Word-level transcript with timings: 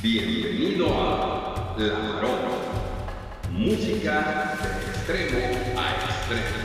Bienvenido 0.00 0.86
a 0.94 1.74
La 1.76 1.98
Maroma. 1.98 2.54
Música 3.50 4.56
de 4.62 4.90
extremo 4.90 5.80
a 5.80 5.90
extremo. 6.04 6.58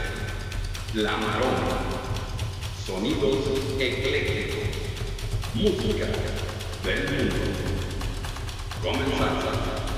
La 0.93 1.17
Maroma. 1.17 1.79
Sonidos 2.85 3.39
eclécticos. 3.79 4.77
Música 5.55 6.05
del 6.85 7.09
mundo. 7.09 7.35
Comenzamos. 8.83 9.92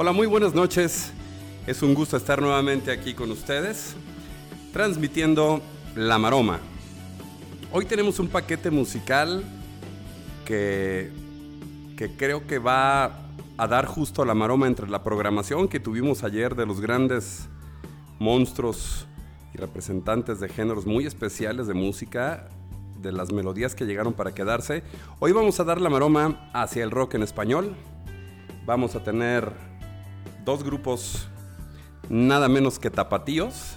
Hola, 0.00 0.12
muy 0.12 0.28
buenas 0.28 0.54
noches. 0.54 1.10
Es 1.66 1.82
un 1.82 1.92
gusto 1.92 2.16
estar 2.16 2.40
nuevamente 2.40 2.92
aquí 2.92 3.14
con 3.14 3.32
ustedes, 3.32 3.96
transmitiendo 4.72 5.60
La 5.96 6.18
Maroma. 6.18 6.60
Hoy 7.72 7.84
tenemos 7.84 8.20
un 8.20 8.28
paquete 8.28 8.70
musical 8.70 9.42
que, 10.44 11.10
que 11.96 12.12
creo 12.16 12.46
que 12.46 12.60
va 12.60 13.06
a 13.56 13.66
dar 13.66 13.86
justo 13.86 14.24
la 14.24 14.34
maroma 14.34 14.68
entre 14.68 14.88
la 14.88 15.02
programación 15.02 15.66
que 15.66 15.80
tuvimos 15.80 16.22
ayer 16.22 16.54
de 16.54 16.64
los 16.64 16.80
grandes 16.80 17.48
monstruos 18.20 19.08
y 19.52 19.58
representantes 19.58 20.38
de 20.38 20.48
géneros 20.48 20.86
muy 20.86 21.06
especiales 21.06 21.66
de 21.66 21.74
música, 21.74 22.46
de 23.00 23.10
las 23.10 23.32
melodías 23.32 23.74
que 23.74 23.84
llegaron 23.84 24.12
para 24.12 24.32
quedarse. 24.32 24.84
Hoy 25.18 25.32
vamos 25.32 25.58
a 25.58 25.64
dar 25.64 25.80
la 25.80 25.90
maroma 25.90 26.48
hacia 26.52 26.84
el 26.84 26.92
rock 26.92 27.14
en 27.14 27.24
español 27.24 27.74
vamos 28.68 28.94
a 28.96 29.02
tener 29.02 29.50
dos 30.48 30.64
grupos 30.64 31.28
nada 32.08 32.48
menos 32.48 32.78
que 32.78 32.88
tapatíos, 32.88 33.74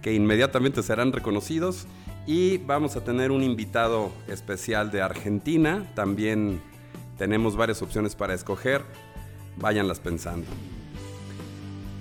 que 0.00 0.14
inmediatamente 0.14 0.82
serán 0.82 1.12
reconocidos, 1.12 1.86
y 2.26 2.56
vamos 2.56 2.96
a 2.96 3.04
tener 3.04 3.30
un 3.30 3.42
invitado 3.42 4.10
especial 4.26 4.90
de 4.90 5.02
Argentina, 5.02 5.84
también 5.94 6.62
tenemos 7.18 7.56
varias 7.56 7.82
opciones 7.82 8.14
para 8.14 8.32
escoger, 8.32 8.86
váyanlas 9.58 10.00
pensando. 10.00 10.46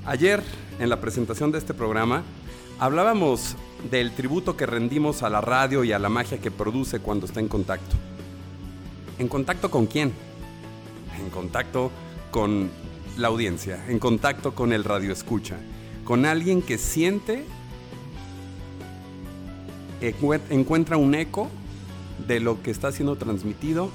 Ayer, 0.06 0.42
en 0.80 0.88
la 0.90 1.02
presentación 1.02 1.52
de 1.52 1.58
este 1.58 1.74
programa, 1.74 2.24
hablábamos 2.80 3.58
del 3.92 4.14
tributo 4.14 4.56
que 4.56 4.68
rendimos 4.68 5.22
a 5.22 5.30
la 5.30 5.42
radio 5.42 5.84
y 5.84 5.92
a 5.92 6.00
la 6.00 6.08
magia 6.08 6.38
que 6.38 6.50
produce 6.50 7.02
cuando 7.02 7.26
está 7.26 7.42
en 7.42 7.50
contacto. 7.50 7.98
¿En 9.18 9.28
contacto 9.28 9.70
con 9.70 9.86
quién? 9.86 10.14
en 11.20 11.30
contacto 11.30 11.92
con 12.32 12.70
la 13.18 13.28
audiencia, 13.28 13.86
en 13.88 14.00
contacto 14.00 14.56
con 14.56 14.74
el 14.74 14.84
radio 14.84 15.12
escucha, 15.12 15.58
con 16.04 16.26
alguien 16.26 16.62
que 16.62 16.78
siente, 16.78 17.46
encuentra 20.02 20.98
un 20.98 21.16
eco 21.16 21.50
de 22.28 22.40
lo 22.40 22.62
que 22.62 22.72
está 22.72 22.92
siendo 22.92 23.16
transmitido 23.16 23.90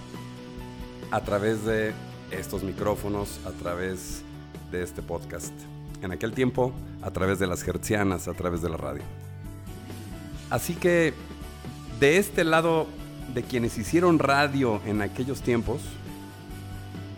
a 1.10 1.20
través 1.20 1.64
de 1.64 1.92
estos 2.30 2.62
micrófonos, 2.62 3.40
a 3.46 3.50
través 3.50 4.22
de 4.70 4.82
este 4.82 5.02
podcast. 5.02 5.52
En 6.02 6.12
aquel 6.12 6.32
tiempo, 6.32 6.72
a 7.02 7.10
través 7.10 7.38
de 7.38 7.46
las 7.46 7.66
hertzianas, 7.66 8.28
a 8.28 8.34
través 8.34 8.60
de 8.62 8.68
la 8.68 8.76
radio. 8.76 9.02
Así 10.50 10.74
que, 10.74 11.14
de 12.00 12.18
este 12.18 12.44
lado 12.44 12.86
de 13.32 13.42
quienes 13.42 13.78
hicieron 13.78 14.18
radio 14.18 14.80
en 14.84 15.00
aquellos 15.00 15.40
tiempos, 15.40 15.80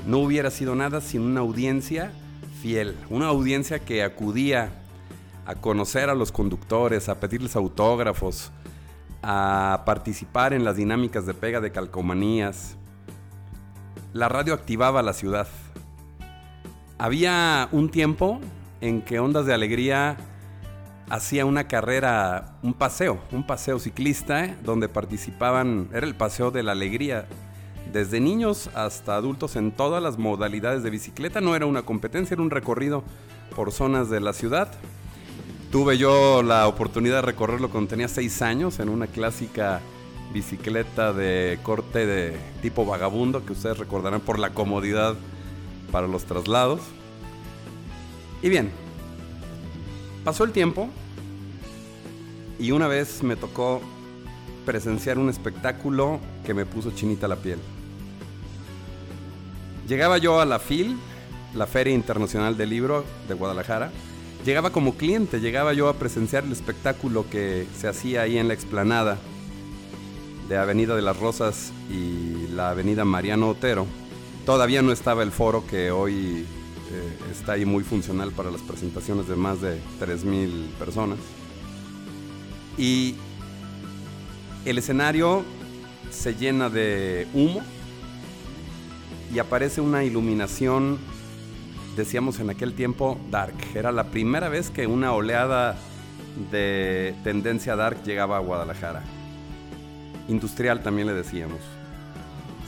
no 0.06 0.19
hubiera 0.19 0.50
sido 0.50 0.75
nada 0.75 1.00
sin 1.00 1.22
una 1.22 1.41
audiencia 1.41 2.12
fiel, 2.62 2.97
una 3.11 3.27
audiencia 3.27 3.81
que 3.81 4.03
acudía 4.03 4.71
a 5.44 5.55
conocer 5.56 6.11
a 6.11 6.15
los 6.15 6.33
conductores, 6.33 7.09
a 7.09 7.21
pedirles 7.21 7.56
autógrafos, 7.56 8.53
a 9.22 9.83
participar 9.84 10.53
en 10.53 10.65
las 10.65 10.77
dinámicas 10.77 11.27
de 11.27 11.34
pega 11.34 11.61
de 11.61 11.72
calcomanías. 11.72 12.77
La 14.12 14.28
radio 14.28 14.55
activaba 14.55 15.03
la 15.03 15.12
ciudad. 15.12 15.49
Había 16.99 17.69
un 17.73 17.91
tiempo 17.91 18.41
en 18.81 19.03
que 19.03 19.19
Ondas 19.19 19.47
de 19.47 19.55
Alegría 19.55 20.17
hacía 21.11 21.44
una 21.44 21.69
carrera, 21.69 22.56
un 22.62 22.75
paseo, 22.75 23.21
un 23.33 23.47
paseo 23.47 23.78
ciclista, 23.78 24.44
¿eh? 24.44 24.56
donde 24.65 24.88
participaban, 24.88 25.88
era 25.93 26.06
el 26.06 26.15
paseo 26.15 26.50
de 26.50 26.62
la 26.62 26.73
alegría, 26.73 27.27
desde 27.93 28.21
niños 28.21 28.71
hasta 28.75 29.17
adultos 29.17 29.57
en 29.57 29.73
todas 29.73 30.03
las 30.03 30.19
modalidades 30.19 30.83
de 30.83 30.91
bicicleta. 30.91 31.41
No 31.41 31.57
era 31.57 31.67
una 31.67 31.83
competencia, 31.83 32.35
era 32.35 32.43
un 32.43 32.51
recorrido 32.51 33.03
por 33.55 33.73
zonas 33.73 34.11
de 34.11 34.21
la 34.21 34.33
ciudad. 34.33 34.73
Tuve 35.71 35.99
yo 35.99 36.43
la 36.43 36.69
oportunidad 36.69 37.17
de 37.17 37.23
recorrerlo 37.23 37.71
cuando 37.71 37.91
tenía 37.91 38.09
seis 38.09 38.41
años 38.43 38.79
en 38.79 38.89
una 38.89 39.07
clásica 39.07 39.81
bicicleta 40.33 41.13
de 41.13 41.59
corte 41.63 42.07
de 42.07 42.37
tipo 42.63 42.85
vagabundo 42.85 43.45
que 43.45 43.53
ustedes 43.53 43.79
recordarán 43.79 44.21
por 44.21 44.39
la 44.39 44.51
comodidad 44.51 45.15
para 45.91 46.07
los 46.07 46.25
traslados. 46.25 46.81
Y 48.43 48.49
bien, 48.49 48.71
pasó 50.25 50.45
el 50.45 50.53
tiempo 50.53 50.89
y 52.59 52.71
una 52.71 52.87
vez 52.87 53.23
me 53.23 53.37
tocó 53.37 53.81
presenciar 54.65 55.19
un 55.19 55.31
espectáculo 55.31 56.21
que 56.45 56.55
me 56.55 56.67
puso 56.67 56.91
chinita 56.91 57.29
la 57.29 57.37
piel. 57.37 57.59
Llegaba 59.89 60.19
yo 60.19 60.41
a 60.41 60.45
la 60.45 60.59
FIL, 60.59 60.97
la 61.55 61.67
Feria 61.67 61.95
Internacional 61.95 62.57
del 62.57 62.71
Libro 62.71 63.05
de 63.29 63.35
Guadalajara. 63.35 63.93
Llegaba 64.45 64.71
como 64.71 64.95
cliente, 64.97 65.41
llegaba 65.41 65.73
yo 65.73 65.89
a 65.89 65.95
presenciar 65.95 66.45
el 66.45 66.53
espectáculo 66.53 67.25
que 67.31 67.67
se 67.79 67.87
hacía 67.87 68.23
ahí 68.23 68.37
en 68.39 68.49
la 68.49 68.55
explanada 68.55 69.19
de 70.49 70.57
Avenida 70.57 70.97
de 70.97 71.03
las 71.03 71.19
Rosas 71.19 71.73
y 71.89 72.49
la 72.49 72.71
Avenida 72.71 73.05
Mariano 73.05 73.49
Otero. 73.49 73.87
Todavía 74.45 74.83
no 74.83 74.93
estaba 74.93 75.23
el 75.23 75.33
foro 75.33 75.65
que 75.67 75.91
hoy 75.91 76.47
eh, 76.93 77.19
está 77.33 77.53
ahí 77.53 77.65
muy 77.65 77.85
funcional 77.85 78.33
para 78.33 78.51
las 78.51 78.63
presentaciones 78.63 79.29
de 79.29 79.37
más 79.37 79.61
de 79.61 79.79
3.000 80.01 80.69
personas. 80.79 81.19
Y 82.77 83.17
el 84.65 84.79
escenario 84.79 85.45
se 86.11 86.35
llena 86.35 86.69
de 86.71 87.27
humo, 87.35 87.63
y 89.32 89.38
aparece 89.38 89.81
una 89.81 90.04
iluminación, 90.04 90.98
decíamos 91.97 92.41
en 92.41 92.50
aquel 92.50 92.75
tiempo, 92.75 93.19
dark. 93.31 93.54
Era 93.75 93.92
la 93.92 94.04
primera 94.04 94.48
vez 94.48 94.70
que 94.70 94.87
una 94.87 95.12
oleada 95.12 95.76
de 96.50 97.14
tendencia 97.25 97.76
dark 97.76 98.03
llegaba 98.04 98.37
a 98.37 98.41
Guadalajara. 98.41 99.03
Industrial 100.28 100.82
también 100.82 101.06
le 101.09 101.14
decíamos. 101.14 101.60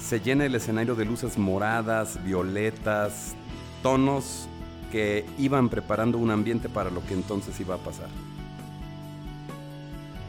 Se 0.00 0.20
llena 0.20 0.46
el 0.46 0.54
escenario 0.54 0.94
de 0.94 1.04
luces 1.04 1.38
moradas, 1.38 2.22
violetas, 2.24 3.34
tonos 3.82 4.48
que 4.90 5.26
iban 5.38 5.68
preparando 5.68 6.18
un 6.18 6.30
ambiente 6.30 6.68
para 6.68 6.90
lo 6.90 7.04
que 7.04 7.14
entonces 7.14 7.58
iba 7.60 7.74
a 7.74 7.78
pasar. 7.78 8.08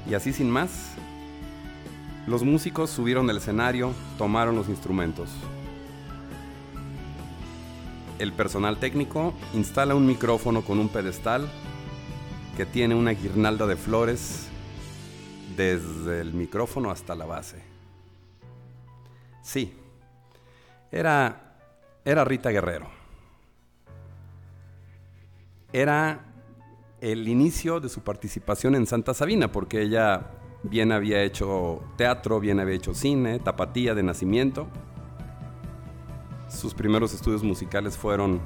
Y 0.10 0.16
así 0.16 0.34
sin 0.34 0.50
más, 0.50 0.92
los 2.28 2.44
músicos 2.44 2.90
subieron 2.90 3.30
al 3.30 3.38
escenario, 3.38 3.94
tomaron 4.18 4.56
los 4.56 4.68
instrumentos 4.68 5.30
el 8.20 8.34
personal 8.34 8.78
técnico 8.78 9.34
instala 9.54 9.96
un 9.96 10.06
micrófono 10.06 10.62
con 10.62 10.78
un 10.78 10.90
pedestal 10.90 11.50
que 12.56 12.66
tiene 12.66 12.94
una 12.94 13.12
guirnalda 13.12 13.66
de 13.66 13.78
flores 13.78 14.50
desde 15.56 16.20
el 16.20 16.34
micrófono 16.34 16.92
hasta 16.92 17.16
la 17.16 17.26
base. 17.26 17.64
Sí, 19.42 19.74
era, 20.92 21.56
era 22.04 22.26
Rita 22.26 22.50
Guerrero. 22.52 22.90
Era 25.72 26.26
el 27.00 27.28
inicio 27.28 27.80
de 27.80 27.88
su 27.88 28.02
participación 28.02 28.76
en 28.76 28.86
Santa 28.86 29.14
Sabina, 29.14 29.52
porque 29.52 29.82
ella 29.82 30.32
bien 30.64 30.92
había 30.92 31.24
hecho 31.24 31.82
teatro, 31.96 32.42
bien 32.42 32.60
había 32.60 32.76
hecho 32.76 32.94
cine, 32.94 33.40
tapatía 33.40 33.96
de 33.96 34.04
nacimiento 34.04 34.68
sus 36.50 36.74
primeros 36.74 37.14
estudios 37.14 37.44
musicales 37.44 37.98
fueron 37.98 38.40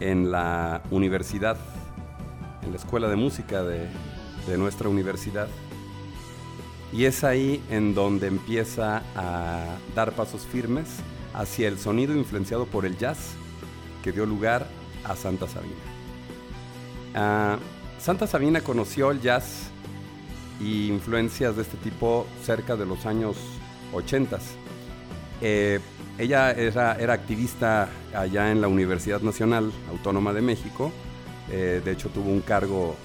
en 0.00 0.30
la 0.30 0.82
universidad, 0.90 1.56
en 2.62 2.70
la 2.70 2.76
escuela 2.76 3.08
de 3.08 3.16
música 3.16 3.62
de, 3.62 3.88
nuestra 4.58 4.88
universidad. 4.88 5.48
Y 6.92 7.06
es 7.06 7.24
ahí 7.24 7.62
en 7.70 7.94
donde 7.94 8.26
empieza 8.26 9.02
a 9.16 9.78
dar 9.94 10.12
pasos 10.12 10.42
firmes 10.42 10.86
hacia 11.32 11.66
el 11.68 11.78
sonido 11.78 12.14
influenciado 12.14 12.66
por 12.66 12.84
el 12.84 12.96
jazz 12.98 13.32
que 14.02 14.12
dio 14.12 14.26
lugar 14.26 14.66
a 15.04 15.16
Santa 15.16 15.48
Sabina. 15.48 15.74
Ah, 17.14 17.58
Santa 17.98 18.26
Sabina 18.26 18.60
conoció 18.60 19.10
el 19.10 19.20
jazz 19.22 19.70
y 20.60 20.88
influencias 20.88 21.56
de 21.56 21.62
este 21.62 21.78
tipo 21.78 22.26
cerca 22.42 22.76
de 22.76 22.84
los 22.84 23.06
años 23.06 23.36
80. 23.92 24.38
Eh, 25.40 25.80
ella 26.18 26.52
era, 26.52 27.12
activista 27.12 27.88
allá 28.14 28.52
en 28.52 28.60
la 28.60 28.68
Universidad 28.68 29.20
Nacional 29.20 29.72
Autónoma 29.90 30.32
de 30.32 30.42
México. 30.42 30.92
Eh, 31.50 31.80
de 31.84 31.92
hecho, 31.92 32.08
tuvo 32.08 32.30
un 32.30 32.40
cargo 32.40 32.96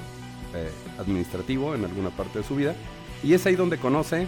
eh, 0.54 0.70
administrativo 1.00 1.74
en 1.74 1.86
alguna 1.86 2.12
parte 2.12 2.40
de 2.40 2.46
su 2.46 2.56
vida. 2.56 2.76
Y 3.24 3.34
es 3.34 3.46
ahí 3.46 3.56
donde 3.56 3.78
conoce 3.78 4.28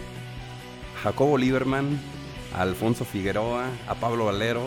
a 0.96 1.00
Jacobo 1.04 1.38
Lieberman, 1.38 1.98
a 2.54 2.62
Alfonso 2.62 3.04
Figueroa, 3.04 3.68
a 3.86 3.94
Pablo 3.94 4.26
Valero, 4.26 4.66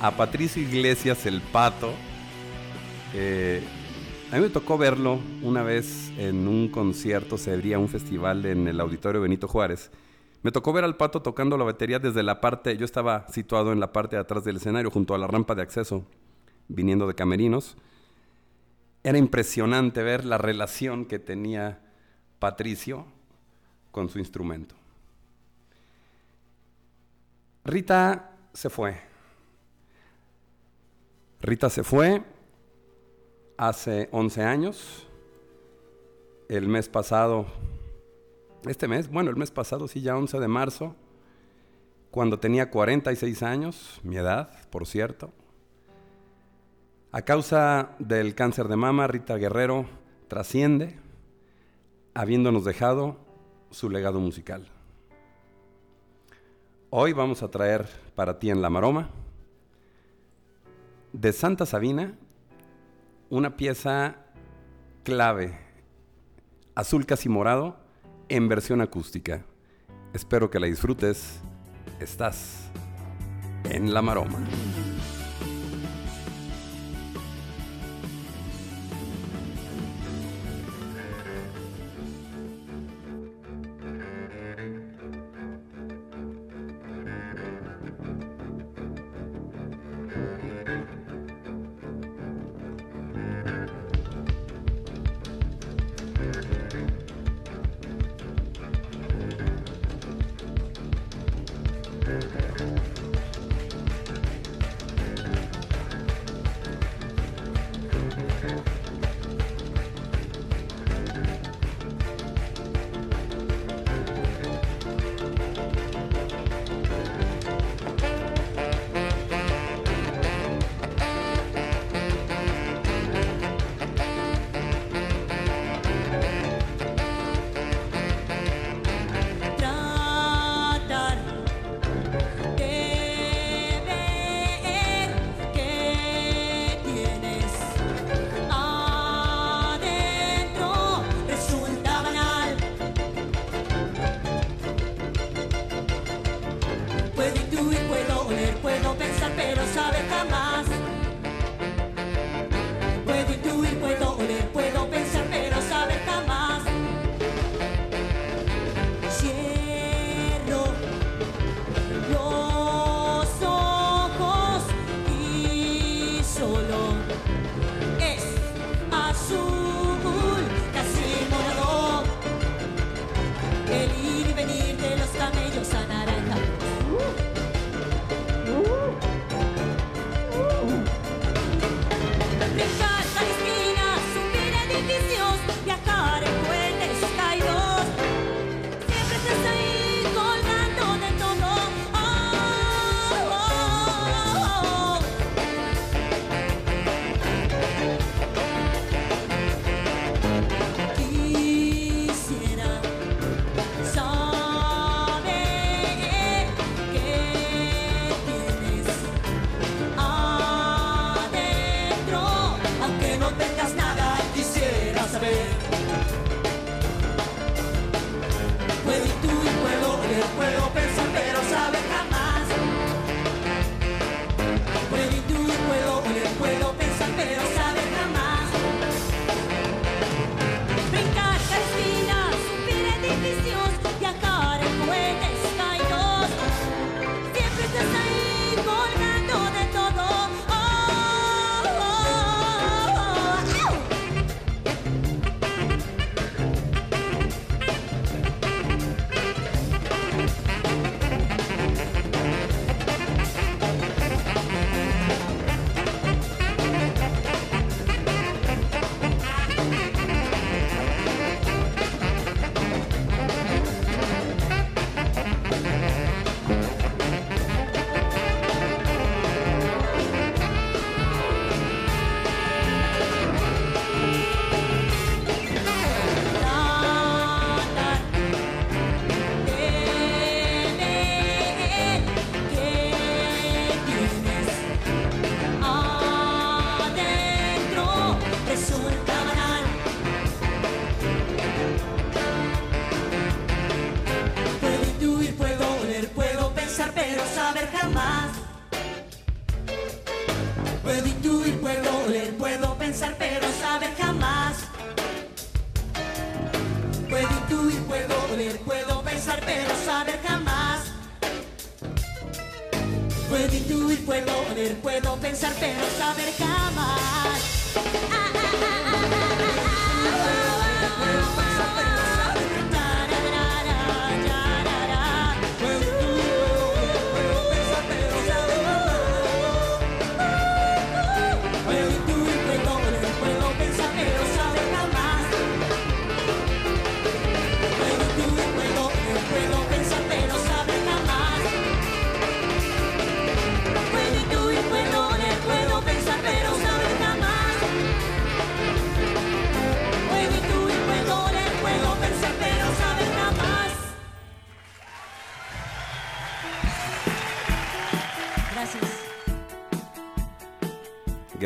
a 0.00 0.12
Patricio 0.12 0.62
Iglesias 0.62 1.26
el 1.26 1.40
Pato. 1.40 1.92
Eh, 3.14 3.62
a 4.30 4.36
mí 4.36 4.42
me 4.42 4.48
tocó 4.48 4.78
verlo 4.78 5.18
una 5.42 5.64
vez 5.64 6.12
en 6.16 6.46
un 6.46 6.68
concierto, 6.68 7.36
se 7.36 7.52
abría 7.52 7.80
un 7.80 7.88
festival 7.88 8.46
en 8.46 8.68
el 8.68 8.80
Auditorio 8.80 9.20
Benito 9.20 9.48
Juárez. 9.48 9.90
Me 10.42 10.52
tocó 10.52 10.72
ver 10.72 10.84
al 10.84 10.96
Pato 10.96 11.20
tocando 11.20 11.58
la 11.58 11.64
batería 11.64 11.98
desde 11.98 12.22
la 12.22 12.40
parte, 12.40 12.76
yo 12.76 12.84
estaba 12.84 13.26
situado 13.28 13.72
en 13.72 13.80
la 13.80 13.92
parte 13.92 14.16
de 14.16 14.22
atrás 14.22 14.44
del 14.44 14.56
escenario, 14.56 14.90
junto 14.90 15.14
a 15.14 15.18
la 15.18 15.26
rampa 15.26 15.54
de 15.54 15.62
acceso, 15.62 16.06
viniendo 16.68 17.06
de 17.06 17.14
Camerinos. 17.14 17.76
Era 19.02 19.18
impresionante 19.18 20.02
ver 20.02 20.24
la 20.24 20.38
relación 20.38 21.04
que 21.04 21.18
tenía 21.18 21.80
Patricio 22.38 23.06
con 23.90 24.08
su 24.08 24.18
instrumento. 24.18 24.74
Rita 27.64 28.32
se 28.54 28.70
fue. 28.70 28.96
Rita 31.42 31.68
se 31.68 31.84
fue 31.84 32.22
hace 33.56 34.08
11 34.12 34.42
años. 34.42 35.06
El 36.48 36.66
mes 36.66 36.88
pasado, 36.88 37.46
este 38.66 38.88
mes, 38.88 39.10
bueno, 39.10 39.30
el 39.30 39.36
mes 39.36 39.50
pasado, 39.50 39.88
sí, 39.88 40.00
ya 40.00 40.16
11 40.16 40.38
de 40.38 40.48
marzo, 40.48 40.96
cuando 42.10 42.38
tenía 42.38 42.70
46 42.70 43.42
años, 43.42 44.00
mi 44.02 44.16
edad, 44.16 44.50
por 44.70 44.86
cierto. 44.86 45.32
A 47.12 47.22
causa 47.22 47.94
del 47.98 48.34
cáncer 48.34 48.68
de 48.68 48.76
mama, 48.76 49.06
Rita 49.06 49.36
Guerrero 49.36 49.86
trasciende, 50.28 50.98
habiéndonos 52.14 52.64
dejado 52.64 53.16
su 53.70 53.90
legado 53.90 54.20
musical. 54.20 54.66
Hoy 56.90 57.12
vamos 57.12 57.42
a 57.42 57.50
traer 57.50 57.88
para 58.14 58.38
ti 58.38 58.50
en 58.50 58.62
La 58.62 58.70
Maroma 58.70 59.10
de 61.12 61.32
Santa 61.32 61.66
Sabina, 61.66 62.14
una 63.28 63.56
pieza 63.56 64.16
clave, 65.02 65.58
azul 66.74 67.06
casi 67.06 67.28
morado, 67.28 67.76
en 68.30 68.48
versión 68.48 68.80
acústica. 68.80 69.44
Espero 70.14 70.50
que 70.50 70.60
la 70.60 70.68
disfrutes. 70.68 71.40
Estás 71.98 72.70
en 73.64 73.92
la 73.92 74.00
maroma. 74.00 74.38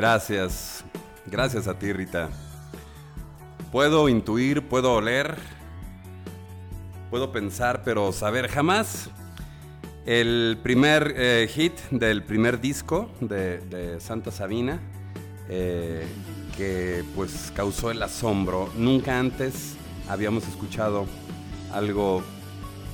Gracias. 0.04 0.84
Gracias 1.24 1.66
a 1.66 1.78
ti, 1.78 1.90
Rita. 1.90 2.28
Puedo 3.72 4.10
intuir, 4.10 4.60
puedo 4.60 4.92
oler, 4.92 5.34
puedo 7.08 7.32
pensar, 7.32 7.80
pero 7.86 8.12
saber 8.12 8.48
jamás. 8.48 9.08
El 10.04 10.58
primer 10.62 11.14
eh, 11.16 11.48
hit 11.50 11.72
del 11.90 12.22
primer 12.22 12.60
disco 12.60 13.10
de, 13.22 13.96
Santa 13.98 14.30
Sabina, 14.30 14.78
eh, 15.48 16.06
que 16.54 17.02
pues 17.14 17.50
causó 17.56 17.90
el 17.90 18.02
asombro. 18.02 18.68
Nunca 18.76 19.18
antes 19.18 19.74
habíamos 20.06 20.46
escuchado 20.46 21.06
algo 21.72 22.22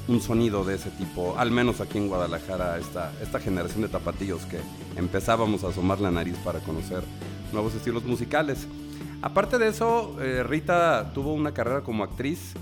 un 0.09 0.21
sonido 0.21 0.64
de 0.64 0.75
ese 0.75 0.90
tipo, 0.90 1.38
al 1.38 1.50
menos 1.50 1.80
aquí 1.80 1.99
en 1.99 2.09
Guadalajara, 2.09 2.78
esta, 2.78 3.12
esta 3.23 3.38
generación 3.40 3.83
de 3.83 3.88
tapatillos 3.88 4.45
que 4.47 4.59
empezábamos 4.97 5.64
a 5.64 5.69
asomar 5.69 6.00
la 6.00 6.11
nariz 6.11 6.37
para 6.45 6.59
conocer 6.61 7.02
nuevos 7.52 7.75
estilos 7.75 8.04
musicales. 8.04 8.66
Aparte 9.23 9.59
de 9.59 9.69
eso, 9.69 10.16
eh, 10.21 10.42
Rita 10.42 11.12
tuvo 11.12 11.35
una 11.35 11.52
carrera 11.52 11.83
como 11.83 12.04
actriz. 12.04 12.54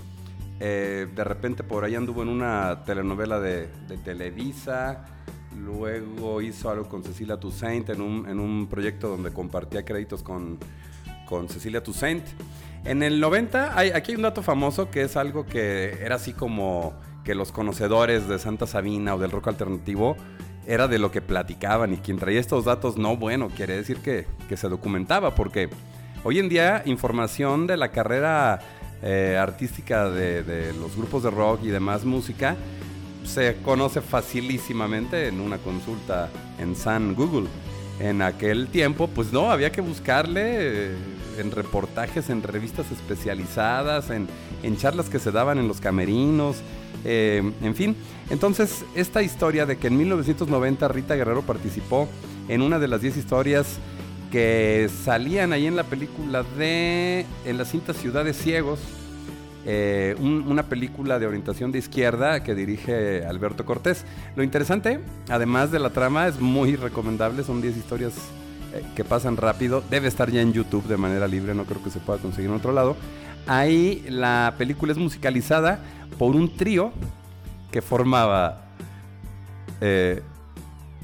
Eh, 0.61 1.07
de 1.15 1.23
repente 1.23 1.63
por 1.63 1.85
ahí 1.85 1.95
anduvo 1.95 2.21
en 2.21 2.29
una 2.29 2.83
telenovela 2.85 3.39
de, 3.39 3.69
Televisa. 4.03 5.05
Luego 5.57 6.41
hizo 6.41 6.69
algo 6.69 6.87
con 6.87 7.03
Cecilia 7.03 7.37
Toussaint 7.37 7.89
en 7.89 8.01
un, 8.01 8.27
en 8.27 8.39
un 8.39 8.67
proyecto 8.67 9.07
donde 9.07 9.31
compartía 9.31 9.83
créditos 9.83 10.21
con, 10.21 10.57
con 11.25 11.47
Cecilia 11.47 11.81
Toussaint. 11.81 12.25
En 12.85 13.03
el 13.03 13.19
90, 13.19 13.77
hay, 13.77 13.91
aquí 13.91 14.11
hay 14.11 14.17
un 14.17 14.23
dato 14.23 14.41
famoso 14.41 14.89
que 14.89 15.03
es 15.03 15.17
algo 15.17 15.45
que 15.45 15.97
era 16.01 16.15
así 16.15 16.33
como 16.33 16.93
que 17.29 17.35
los 17.35 17.51
conocedores 17.51 18.27
de 18.27 18.39
Santa 18.39 18.65
Sabina 18.65 19.13
o 19.13 19.19
del 19.19 19.29
rock 19.29 19.49
alternativo 19.49 20.17
era 20.65 20.87
de 20.87 20.97
lo 20.97 21.11
que 21.11 21.21
platicaban 21.21 21.93
y 21.93 21.97
quien 21.97 22.17
traía 22.17 22.39
estos 22.39 22.65
datos 22.65 22.97
no 22.97 23.17
bueno, 23.17 23.49
quiere 23.55 23.75
decir 23.75 23.97
que, 23.97 24.25
se 24.57 24.67
documentaba 24.67 25.35
porque 25.35 25.69
hoy 26.23 26.39
en 26.39 26.49
día 26.49 26.81
información 26.87 27.67
de 27.67 27.77
la 27.77 27.91
carrera 27.91 28.61
eh, 29.03 29.37
artística 29.39 30.09
de, 30.09 30.73
los 30.73 30.95
grupos 30.95 31.21
de 31.21 31.29
rock 31.29 31.59
y 31.65 31.67
demás 31.67 32.03
música 32.03 32.55
se 33.23 33.57
conoce 33.57 34.01
facilísimamente 34.01 35.27
en 35.27 35.39
una 35.39 35.59
consulta 35.59 36.31
en 36.57 36.75
San 36.75 37.13
Google. 37.13 37.47
En 37.99 38.23
aquel 38.23 38.69
tiempo, 38.69 39.07
pues 39.07 39.31
no, 39.31 39.51
había 39.51 39.71
que 39.71 39.81
buscarle 39.81 40.41
eh, 40.45 40.95
en 41.37 41.51
reportajes, 41.51 42.31
en 42.31 42.41
revistas 42.41 42.91
especializadas, 42.91 44.09
en, 44.09 44.27
en 44.63 44.77
charlas 44.77 45.09
que 45.09 45.19
se 45.19 45.31
daban 45.31 45.59
en 45.59 45.67
los 45.67 45.79
camerinos, 45.79 46.63
eh, 47.05 47.51
en 47.61 47.75
fin, 47.75 47.95
entonces 48.29 48.83
esta 48.95 49.21
historia 49.21 49.65
de 49.65 49.77
que 49.77 49.87
en 49.87 49.97
1990 49.97 50.87
Rita 50.87 51.15
Guerrero 51.15 51.41
participó 51.41 52.07
en 52.47 52.61
una 52.61 52.79
de 52.79 52.87
las 52.87 53.01
10 53.01 53.17
historias 53.17 53.79
que 54.31 54.89
salían 55.03 55.53
ahí 55.53 55.65
en 55.65 55.75
la 55.75 55.83
película 55.83 56.43
de, 56.57 57.25
en 57.45 57.57
la 57.57 57.65
cinta 57.65 57.93
Ciudades 57.93 58.37
Ciegos, 58.37 58.79
eh, 59.65 60.15
una 60.19 60.63
película 60.63 61.19
de 61.19 61.27
orientación 61.27 61.71
de 61.71 61.79
izquierda 61.79 62.43
que 62.43 62.55
dirige 62.55 63.25
Alberto 63.25 63.65
Cortés. 63.65 64.05
Lo 64.35 64.43
interesante, 64.43 64.99
además 65.29 65.71
de 65.71 65.79
la 65.79 65.89
trama, 65.89 66.27
es 66.27 66.39
muy 66.39 66.75
recomendable, 66.75 67.43
son 67.43 67.61
10 67.61 67.77
historias 67.77 68.13
eh, 68.73 68.83
que 68.95 69.03
pasan 69.03 69.35
rápido, 69.35 69.83
debe 69.89 70.07
estar 70.07 70.31
ya 70.31 70.41
en 70.41 70.53
YouTube 70.53 70.87
de 70.87 70.97
manera 70.97 71.27
libre, 71.27 71.53
no 71.53 71.65
creo 71.65 71.83
que 71.83 71.89
se 71.89 71.99
pueda 71.99 72.19
conseguir 72.19 72.49
en 72.49 72.55
otro 72.55 72.71
lado. 72.71 72.95
Ahí 73.47 74.05
la 74.07 74.53
película 74.57 74.91
es 74.91 74.97
musicalizada 74.97 75.79
por 76.17 76.35
un 76.35 76.55
trío 76.55 76.91
que 77.71 77.81
formaba 77.81 78.65
eh, 79.81 80.21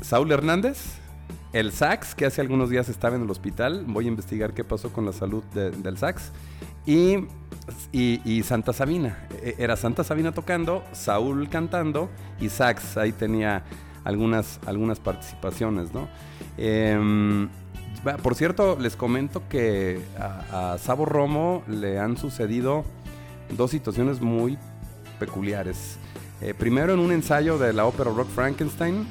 Saúl 0.02 0.32
Hernández, 0.32 1.00
el 1.54 1.72
sax, 1.72 2.16
que 2.16 2.26
hace 2.26 2.42
algunos 2.42 2.70
días 2.70 2.90
estaba 2.90 3.16
en 3.16 3.24
el 3.24 3.30
hospital, 3.30 3.86
voy 3.88 4.06
a 4.06 4.08
investigar 4.10 4.54
qué 4.54 4.64
pasó 4.64 4.92
con 4.92 5.06
la 5.06 5.14
salud 5.14 5.44
del 5.54 5.98
sax, 5.98 6.32
y, 6.86 7.26
y, 7.92 8.44
Santa 8.44 8.74
Sabina. 8.74 9.28
E, 9.42 9.56
era 9.58 9.76
Santa 9.76 10.04
Sabina 10.04 10.34
tocando, 10.34 10.84
Saúl 10.92 11.50
cantando 11.50 12.10
y 12.40 12.50
sax, 12.50 12.98
ahí 12.98 13.12
tenía 13.12 13.64
algunas, 14.04 14.60
algunas 14.66 15.00
participaciones, 15.00 15.94
¿no? 15.94 16.08
Em, 16.58 17.50
por 18.22 18.36
cierto, 18.36 18.78
les 18.80 18.96
comento 18.96 19.42
que 19.50 20.00
a, 20.20 20.78
Sabo 20.78 21.06
Romo 21.06 21.64
le 21.68 22.00
han 22.00 22.18
sucedido 22.18 22.86
dos 23.58 23.72
situaciones 23.72 24.22
muy 24.22 24.58
peculiares. 25.20 25.98
Eh, 26.42 26.54
primero, 26.54 26.94
en 26.94 27.00
un 27.00 27.12
ensayo 27.12 27.58
de 27.58 27.74
la 27.74 27.86
ópera 27.86 28.12
Rock 28.12 28.30
Frankenstein, 28.30 29.08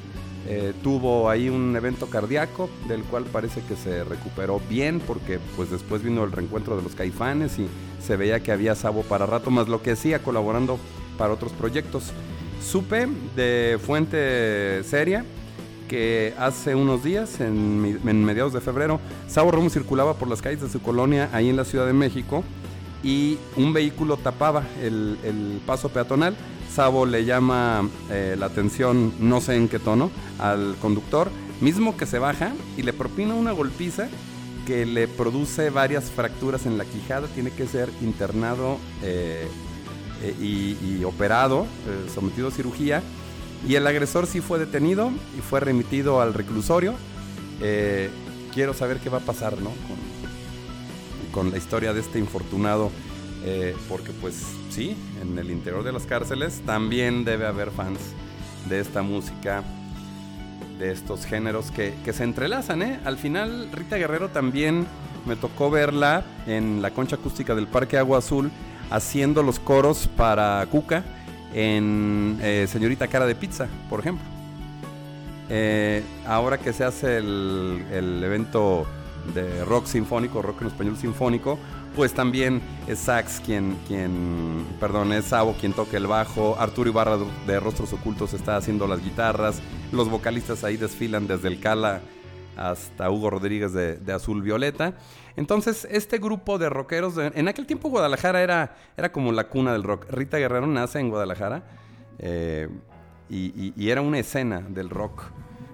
eh, 0.47 0.73
tuvo 0.83 1.29
ahí 1.29 1.49
un 1.49 1.75
evento 1.75 2.07
cardíaco 2.07 2.69
del 2.87 3.01
cual 3.03 3.23
parece 3.23 3.61
que 3.61 3.75
se 3.75 4.03
recuperó 4.03 4.61
bien 4.69 4.99
porque 4.99 5.39
pues 5.55 5.71
después 5.71 6.03
vino 6.03 6.23
el 6.23 6.31
reencuentro 6.31 6.77
de 6.77 6.83
los 6.83 6.93
caifanes 6.93 7.57
y 7.57 7.67
se 7.99 8.15
veía 8.15 8.41
que 8.41 8.51
había 8.51 8.75
Sabo 8.75 9.01
para 9.01 9.25
rato 9.25 9.49
más 9.49 9.67
lo 9.67 9.81
que 9.81 9.91
hacía 9.91 10.19
colaborando 10.21 10.77
para 11.17 11.33
otros 11.33 11.51
proyectos. 11.53 12.11
Supe 12.61 13.07
de 13.35 13.79
fuente 13.83 14.83
seria 14.83 15.25
que 15.87 16.33
hace 16.37 16.75
unos 16.75 17.03
días, 17.03 17.39
en, 17.41 18.03
mediados 18.23 18.53
de 18.53 18.61
febrero, 18.61 18.99
Sabo 19.27 19.51
Romo 19.51 19.69
circulaba 19.69 20.13
por 20.15 20.27
las 20.27 20.41
calles 20.41 20.61
de 20.61 20.69
su 20.69 20.81
colonia 20.81 21.29
ahí 21.31 21.49
en 21.49 21.57
la 21.57 21.65
Ciudad 21.65 21.87
de 21.87 21.93
México 21.93 22.43
y 23.05 23.37
un 23.55 23.71
vehículo 23.71 24.17
tapaba 24.17 24.63
el, 24.81 25.61
paso 25.65 25.89
peatonal. 25.89 26.35
Sabo 26.73 27.05
le 27.05 27.23
llama 27.23 27.87
eh, 28.09 28.35
la 28.37 28.47
atención, 28.47 29.13
no 29.19 29.39
sé 29.39 29.55
en 29.55 29.69
qué 29.69 29.77
tono, 29.77 30.09
al 30.39 30.75
conductor, 30.81 31.29
mismo 31.61 31.95
que 31.95 32.07
se 32.07 32.17
baja 32.17 32.53
y 32.75 32.81
le 32.81 32.91
propina 32.91 33.35
una 33.35 33.51
golpiza 33.51 34.09
que 34.65 34.87
le 34.87 35.07
produce 35.07 35.69
varias 35.69 36.05
fracturas 36.05 36.65
en 36.65 36.79
la 36.79 36.85
quijada, 36.85 37.27
tiene 37.27 37.51
que 37.51 37.67
ser 37.67 37.91
internado 38.01 38.79
eh, 39.03 39.47
eh, 40.23 40.35
y, 40.41 41.03
operado, 41.03 41.67
sometido 42.13 42.47
a 42.47 42.51
cirugía 42.51 43.03
y 43.67 43.75
el 43.75 43.85
agresor 43.85 44.25
sí 44.25 44.41
fue 44.41 44.57
detenido 44.57 45.11
y 45.37 45.41
fue 45.41 45.59
remitido 45.59 46.19
al 46.21 46.33
reclusorio. 46.33 46.95
Quiero 48.53 48.73
saber 48.73 48.97
qué 48.97 49.09
va 49.09 49.19
a 49.19 49.21
pasar, 49.21 49.61
¿no? 49.61 49.71
La 51.43 51.57
historia 51.57 51.93
de 51.93 52.01
este 52.01 52.19
infortunado. 52.19 52.91
Eh, 53.47 53.75
porque 53.87 54.11
pues 54.11 54.43
sí, 54.69 54.97
en 55.21 55.37
el 55.37 55.51
interior 55.51 55.83
de 55.83 55.91
las 55.91 56.05
cárceles 56.05 56.61
también 56.65 57.25
debe 57.25 57.45
haber 57.45 57.69
fans 57.69 57.99
de 58.67 58.79
esta 58.79 59.03
música, 59.03 59.63
de 60.79 60.91
estos 60.91 61.25
géneros 61.25 61.69
que, 61.69 61.93
que 62.03 62.11
se 62.11 62.23
entrelazan, 62.23 62.81
¿eh? 62.81 62.99
Al 63.05 63.17
final, 63.17 63.69
Rita 63.71 63.97
Guerrero 63.97 64.29
también 64.29 64.87
me 65.25 65.35
tocó 65.35 65.69
verla 65.69 66.23
en 66.47 66.81
la 66.81 66.91
concha 66.91 67.17
acústica 67.17 67.53
del 67.53 67.67
Parque 67.67 67.97
Agua 67.97 68.19
Azul 68.19 68.51
haciendo 68.89 69.43
los 69.43 69.59
coros 69.59 70.07
para 70.15 70.65
Cuca 70.71 71.03
en 71.53 72.37
eh, 72.41 72.67
Señorita 72.69 73.07
Cara 73.07 73.25
de 73.25 73.35
Pizza, 73.35 73.67
por 73.89 73.99
ejemplo. 73.99 74.25
Eh, 75.49 76.03
ahora 76.25 76.57
que 76.57 76.73
se 76.73 76.83
hace 76.83 77.17
el, 77.17 78.21
evento 78.23 78.85
de 79.33 79.65
rock 79.65 79.85
sinfónico, 79.85 80.41
rock 80.41 80.61
en 80.61 80.67
español 80.67 80.97
sinfónico, 80.97 81.57
pues 81.95 82.13
también 82.13 82.61
es 82.87 82.99
Sax 82.99 83.39
quien, 83.39 83.77
quien, 83.87 84.65
perdón, 84.79 85.13
es 85.13 85.25
Sabo 85.25 85.55
quien 85.59 85.73
toca 85.73 85.97
el 85.97 86.07
bajo, 86.07 86.57
Arturo 86.59 86.89
Ibarra 86.89 87.17
de 87.47 87.59
Rostros 87.59 87.93
Ocultos 87.93 88.33
está 88.33 88.57
haciendo 88.57 88.87
las 88.87 89.03
guitarras, 89.03 89.61
los 89.91 90.09
vocalistas 90.09 90.63
ahí 90.63 90.77
desfilan 90.77 91.27
desde 91.27 91.47
el 91.47 91.59
Cala 91.59 92.01
hasta 92.57 93.09
Hugo 93.09 93.29
Rodríguez 93.29 93.73
de, 93.73 94.13
Azul 94.13 94.41
Violeta. 94.41 94.93
Entonces, 95.35 95.85
este 95.91 96.19
grupo 96.19 96.57
de 96.57 96.69
rockeros, 96.69 97.15
en 97.17 97.47
aquel 97.49 97.65
tiempo 97.65 97.89
Guadalajara 97.89 98.41
era, 98.41 98.75
era 98.95 99.11
como 99.11 99.33
la 99.33 99.49
cuna 99.49 99.73
del 99.73 99.83
rock. 99.83 100.05
Rita 100.09 100.37
Guerrero 100.37 100.65
nace 100.65 100.99
en 100.99 101.09
Guadalajara 101.09 101.63
eh, 102.19 102.69
y 103.29 103.89
era 103.89 104.01
una 104.01 104.19
escena 104.19 104.61
del 104.61 104.89
rock 104.89 105.23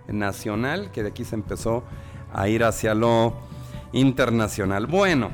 nacional 0.08 0.92
que 0.92 1.04
de 1.04 1.10
aquí 1.10 1.26
se 1.26 1.36
empezó 1.36 1.84
a 2.34 2.48
ir 2.48 2.64
hacia 2.64 2.94
lo 2.94 3.34
internacional. 3.92 4.88
Bueno, 4.88 5.30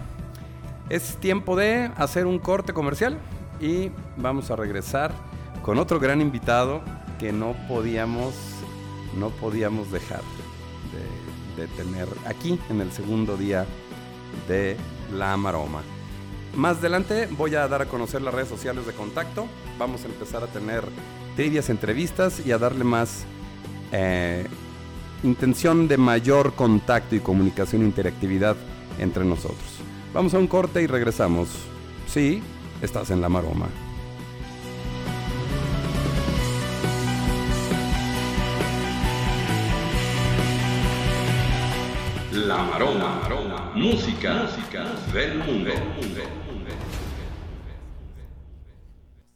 es 0.90 1.18
tiempo 1.18 1.56
de 1.56 1.92
hacer 1.98 2.26
un 2.26 2.40
corte 2.40 2.74
comercial 2.74 3.18
y 3.60 3.92
vamos 4.18 4.52
a 4.52 4.56
regresar 4.56 5.12
con 5.62 5.80
otro 5.80 6.00
gran 6.00 6.22
invitado 6.22 6.82
que 7.20 7.32
no 7.32 7.56
podíamos, 7.68 8.34
no 9.18 9.30
podíamos 9.30 9.92
dejar 9.92 10.22
de, 11.58 11.68
tener 11.76 12.08
aquí 12.28 12.60
en 12.70 12.82
el 12.82 12.92
segundo 12.92 13.36
día 13.36 13.66
de 14.48 14.78
La 15.12 15.36
Maroma. 15.38 15.82
Más 16.56 16.78
adelante 16.78 17.28
voy 17.32 17.56
a 17.56 17.68
dar 17.68 17.82
a 17.82 17.86
conocer 17.88 18.22
las 18.22 18.34
redes 18.34 18.48
sociales 18.48 18.86
de 18.86 18.94
contacto. 18.94 19.48
Vamos 19.80 20.04
a 20.04 20.08
empezar 20.08 20.44
a 20.44 20.48
tener 20.48 20.84
trivias, 21.36 21.70
entrevistas 21.70 22.46
y 22.46 22.52
a 22.52 22.60
darle 22.60 22.84
más 22.84 23.26
eh, 23.92 24.48
intención 25.24 25.88
de 25.88 25.98
mayor 25.98 26.54
contacto 26.54 27.16
y 27.16 27.20
comunicación 27.20 27.82
e 27.82 27.86
interactividad 27.86 28.56
entre 29.00 29.26
nosotros. 29.26 29.80
Vamos 30.14 30.34
a 30.34 30.40
un 30.40 30.48
corte 30.48 30.82
y 30.82 30.88
regresamos. 30.88 31.50
Sí, 32.08 32.42
estás 32.82 33.12
en 33.12 33.22
La 33.22 33.30
Maroma. 33.30 33.68
La 42.32 42.58
Maroma, 42.58 43.72
música, 43.76 44.44
música 44.44 44.86
del 45.14 45.40
mundo. 45.40 45.72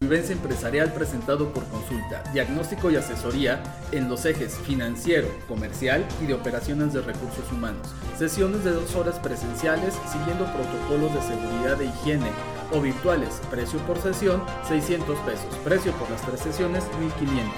Vivencia 0.02 0.34
empresarial 0.34 0.92
presentado 0.94 1.54
por 1.54 1.66
consulta, 1.68 2.24
diagnóstico 2.34 2.90
y 2.90 2.96
asesoría 2.96 3.62
en 3.92 4.10
los 4.10 4.26
ejes 4.26 4.58
financiero, 4.58 5.28
comercial 5.48 6.04
y 6.24 6.26
de 6.26 6.34
operaciones 6.34 6.92
de 6.92 7.02
recursos 7.02 7.52
humanos. 7.52 7.88
Sesiones 8.18 8.64
de 8.64 8.72
dos 8.72 8.96
horas 8.96 9.20
presenciales 9.20 9.94
siguiendo 10.12 10.46
protocolos 10.46 11.14
de 11.14 11.22
seguridad 11.22 11.80
e 11.80 11.86
higiene 11.86 12.32
o 12.74 12.82
virtuales. 12.82 13.40
Precio 13.52 13.78
por 13.86 14.00
sesión 14.00 14.44
600 14.68 15.20
pesos. 15.20 15.56
Precio 15.64 15.92
por 15.94 16.10
las 16.10 16.24
tres 16.24 16.40
sesiones 16.40 16.84
1500. 17.00 17.54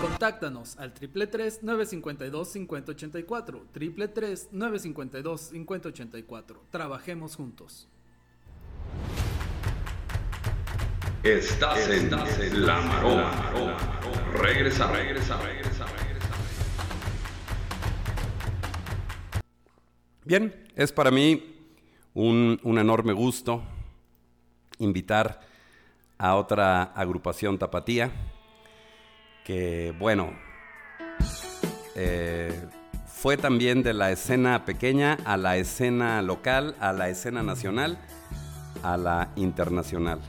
Contáctanos 0.00 0.78
al 0.78 0.94
333-952-5084. 0.94 3.60
333-952-5084. 3.74 6.58
Trabajemos 6.70 7.34
juntos. 7.34 7.88
Estás 11.22 11.88
en 11.88 12.10
La 12.66 12.80
Maroma. 12.80 13.30
Regresa, 14.32 14.90
regresa, 14.90 15.36
regresa, 15.36 15.86
regresa. 15.86 16.28
Bien, 20.24 20.52
es 20.74 20.90
para 20.90 21.12
mí 21.12 21.70
un, 22.14 22.58
un 22.64 22.76
enorme 22.76 23.12
gusto 23.12 23.62
invitar 24.80 25.38
a 26.18 26.34
otra 26.34 26.82
agrupación 26.82 27.56
tapatía 27.56 28.10
que, 29.44 29.94
bueno, 30.00 30.32
eh, 31.94 32.52
fue 33.06 33.36
también 33.36 33.84
de 33.84 33.94
la 33.94 34.10
escena 34.10 34.64
pequeña 34.64 35.18
a 35.24 35.36
la 35.36 35.56
escena 35.56 36.20
local, 36.20 36.74
a 36.80 36.92
la 36.92 37.08
escena 37.08 37.44
nacional, 37.44 37.96
a 38.82 38.96
la 38.96 39.30
internacional. 39.36 40.20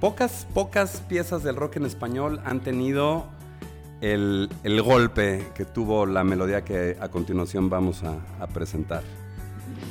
Pocas, 0.00 0.46
pocas 0.54 1.02
piezas 1.08 1.42
del 1.42 1.56
rock 1.56 1.76
en 1.76 1.84
español 1.84 2.40
han 2.44 2.60
tenido 2.60 3.26
el, 4.00 4.48
el 4.62 4.80
golpe 4.80 5.44
que 5.56 5.64
tuvo 5.64 6.06
la 6.06 6.22
melodía 6.22 6.62
que 6.62 6.96
a 7.00 7.08
continuación 7.08 7.68
vamos 7.68 8.04
a, 8.04 8.46
presentar. 8.46 9.02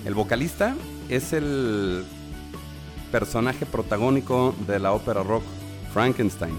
El 0.06 0.14
vocalista 0.16 0.76
es 1.10 1.34
el 1.34 2.06
personaje 3.12 3.66
protagónico 3.66 4.56
de 4.66 4.80
la 4.80 4.94
ópera 4.94 5.24
rock 5.24 5.44
Frankenstein. 5.92 6.56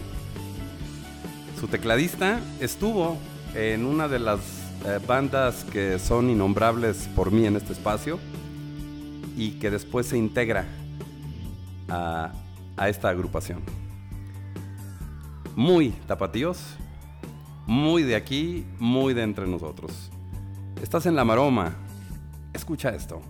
Su 1.58 1.68
tecladista 1.68 2.40
estuvo 2.60 3.16
en 3.54 3.86
una 3.86 4.08
de 4.08 4.18
las 4.18 4.40
eh, 4.84 5.00
bandas 5.06 5.64
que 5.64 5.98
son 5.98 6.28
innombrables 6.28 7.08
por 7.16 7.32
mí 7.32 7.46
en 7.46 7.56
este 7.56 7.72
espacio 7.72 8.18
y 9.38 9.52
que 9.52 9.70
después 9.70 10.06
se 10.06 10.18
integra 10.18 10.66
a, 11.88 12.30
a 12.78 12.88
esta 12.88 13.08
agrupación. 13.08 13.60
Muy 15.56 15.90
tapatíos, 16.06 16.76
muy 17.66 18.02
de 18.02 18.16
aquí, 18.16 18.64
muy 18.78 19.12
de 19.14 19.22
entre 19.22 19.46
nosotros. 19.46 20.10
Estás 20.82 21.06
en 21.06 21.16
la 21.16 21.24
maroma. 21.24 21.74
Escucha 22.52 22.90
esto. 22.90 23.20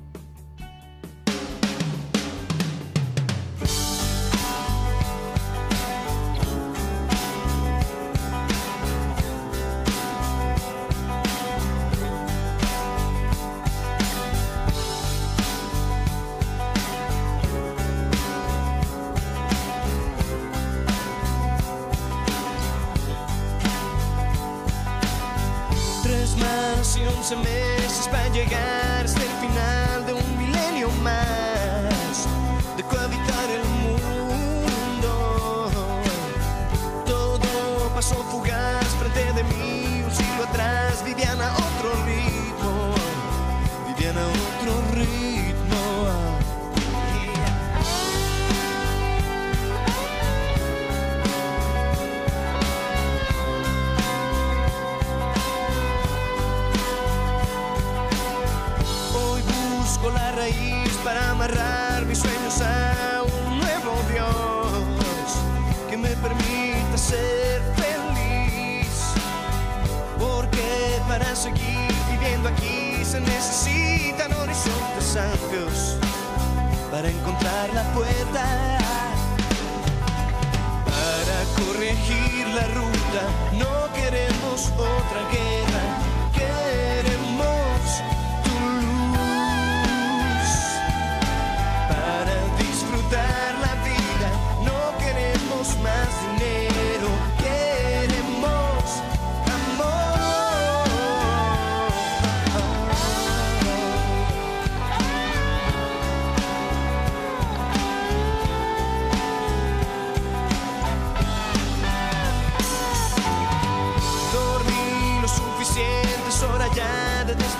Vivían 44.12 44.44
a 44.44 44.47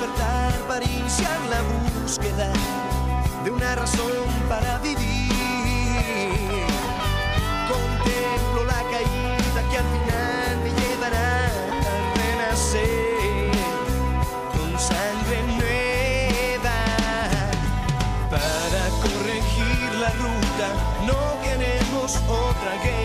despertar 0.09 0.53
para 0.67 0.85
iniciar 0.85 1.39
la 1.51 1.63
búsqueda 2.03 2.53
de 3.45 3.51
un 3.51 3.57
una 3.59 3.75
razón 3.75 4.13
para 4.49 4.79
vivir. 4.79 5.33
Contemplo 7.69 8.65
la 8.65 8.83
caída 8.91 9.61
que 9.71 9.79
al 9.79 9.85
final 9.85 10.59
me 10.63 10.71
llevará 10.81 11.47
a 11.47 11.51
renacer 12.17 13.51
con 14.53 14.79
sangre 14.79 15.43
nueva. 15.57 16.79
Para 18.31 18.89
corregir 19.03 19.95
la 20.01 20.11
ruta 20.11 20.69
no 21.07 21.19
queremos 21.43 22.17
otra 22.29 22.73
guerra, 22.83 22.98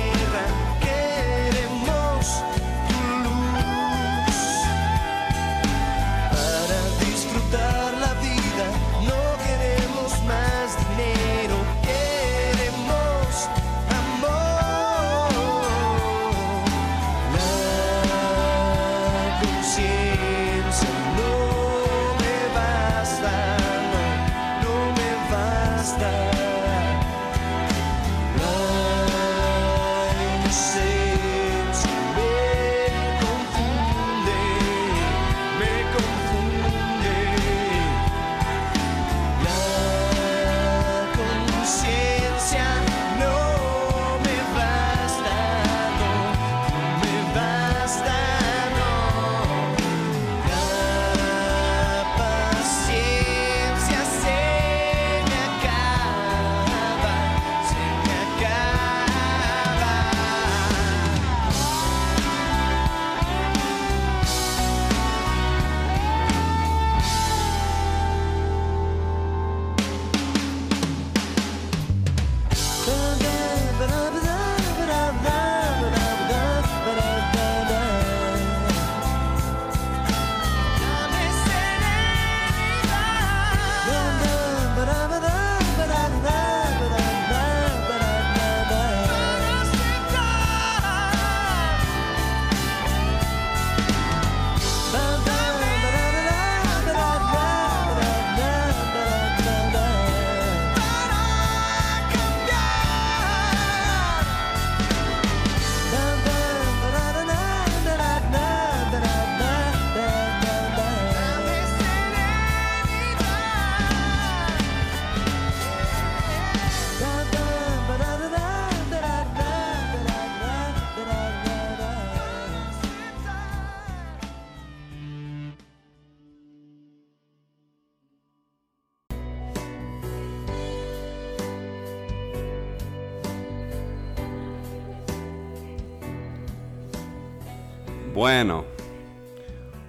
Bueno, 138.44 138.66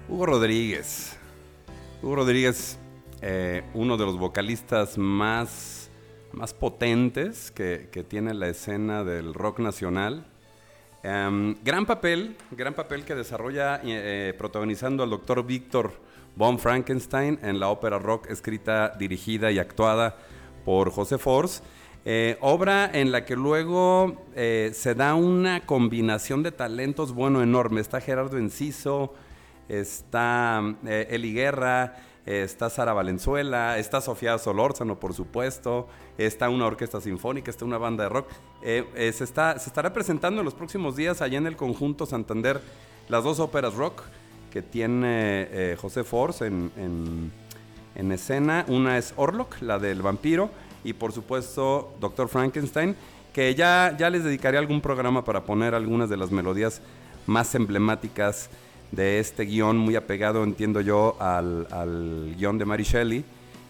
Hugo 0.07 0.27
Rodríguez. 0.27 1.19
Hugo 2.01 2.15
Rodríguez, 2.15 2.79
eh, 3.21 3.65
uno 3.73 3.97
de 3.97 4.05
los 4.05 4.17
vocalistas 4.17 4.97
más, 4.97 5.91
más 6.31 6.53
potentes 6.53 7.51
que, 7.51 7.89
que 7.91 8.05
tiene 8.05 8.33
la 8.33 8.47
escena 8.47 9.03
del 9.03 9.33
rock 9.33 9.59
nacional. 9.59 10.25
Em, 11.03 11.57
gran 11.65 11.85
papel, 11.85 12.37
gran 12.51 12.73
papel 12.73 13.03
que 13.03 13.13
desarrolla 13.13 13.81
eh, 13.83 14.33
protagonizando 14.37 15.03
al 15.03 15.09
doctor 15.09 15.45
Víctor 15.45 15.91
von 16.37 16.57
Frankenstein 16.57 17.37
en 17.41 17.59
la 17.59 17.67
ópera 17.67 17.99
rock 17.99 18.29
escrita, 18.29 18.93
dirigida 18.97 19.51
y 19.51 19.59
actuada 19.59 20.15
por 20.63 20.91
José 20.91 21.17
Force. 21.17 21.61
Eh, 22.07 22.37
obra 22.41 22.89
en 22.93 23.11
la 23.11 23.25
que 23.25 23.35
luego 23.35 24.23
eh, 24.35 24.71
se 24.75 24.93
da 24.93 25.15
una 25.15 25.65
combinación 25.65 26.43
de 26.43 26.51
talentos, 26.51 27.13
bueno, 27.13 27.41
enorme. 27.41 27.81
Está 27.81 27.99
Gerardo 27.99 28.37
Enciso, 28.37 29.13
está 29.69 30.61
eh, 30.85 31.07
Eli 31.09 31.33
Guerra, 31.33 31.95
está 32.27 32.69
Sara 32.69 32.93
Valenzuela, 32.93 33.77
está 33.79 34.01
Sofía 34.01 34.37
Solórzano, 34.37 34.99
por 34.99 35.13
supuesto, 35.15 35.87
está 36.19 36.49
una 36.49 36.65
orquesta 36.67 37.01
sinfónica, 37.01 37.49
está 37.49 37.65
una 37.65 37.77
banda 37.79 38.03
de 38.03 38.09
rock. 38.09 38.29
Se, 38.61 39.23
está, 39.23 39.57
se 39.59 39.69
estará 39.69 39.91
presentando 39.93 40.41
en 40.41 40.45
los 40.45 40.53
próximos 40.55 40.95
días 40.95 41.21
allá 41.21 41.37
en 41.37 41.45
el 41.47 41.55
conjunto 41.55 42.05
Santander 42.05 42.61
las 43.09 43.23
dos 43.23 43.39
óperas 43.39 43.75
rock 43.75 44.01
que 44.51 44.61
tiene 44.63 45.75
José 45.79 46.03
Force 46.03 46.45
en, 46.47 46.71
en- 46.77 47.31
en 47.93 48.11
escena. 48.11 48.65
Una 48.67 48.97
es 48.97 49.13
Orlok, 49.17 49.61
la 49.61 49.77
del 49.79 50.01
vampiro, 50.01 50.49
y 50.85 50.93
por 50.93 51.11
supuesto 51.11 51.93
Doctor 51.99 52.29
Frankenstein, 52.29 52.95
que 53.33 53.53
ya, 53.53 53.93
ya 53.99 54.09
les 54.09 54.23
dedicaré 54.23 54.57
algún 54.57 54.79
programa 54.79 55.25
para 55.25 55.43
poner 55.43 55.75
algunas 55.75 56.09
de 56.09 56.15
las 56.15 56.31
melodías 56.31 56.81
más 57.27 57.53
emblemáticas 57.55 58.49
de 58.91 59.19
este 59.19 59.43
guion, 59.43 59.77
muy 59.77 59.97
apegado, 59.97 60.43
entiendo 60.43 60.79
yo, 60.79 61.17
al, 61.19 61.67
al 61.71 62.33
guion 62.37 62.57
de 62.57 62.65
Mary 62.65 62.83
Shelley. 62.83 63.25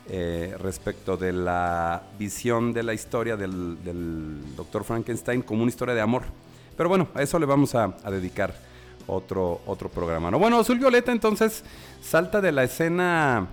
eh, 0.08 0.56
respecto 0.60 1.18
de 1.18 1.34
la 1.34 2.04
visión 2.20 2.74
de 2.74 2.84
la 2.84 2.94
historia 2.94 3.36
del, 3.36 3.84
del 3.84 4.56
Dr. 4.56 4.84
Frankenstein 4.84 5.42
como 5.42 5.64
una 5.64 5.70
historia 5.70 5.96
de 5.96 6.02
amor. 6.02 6.24
Pero 6.78 6.90
bueno, 6.90 7.08
a 7.16 7.24
eso 7.24 7.40
le 7.40 7.46
vamos 7.46 7.74
a, 7.74 7.96
a 8.04 8.12
dedicar 8.12 8.54
otro, 9.08 9.62
otro 9.66 9.90
programa. 9.90 10.30
¿no? 10.30 10.38
Bueno, 10.38 10.60
Azul 10.60 10.78
Violeta 10.78 11.12
entonces 11.12 11.64
salta 12.04 12.42
de 12.42 12.52
la 12.52 12.64
escena 12.64 13.48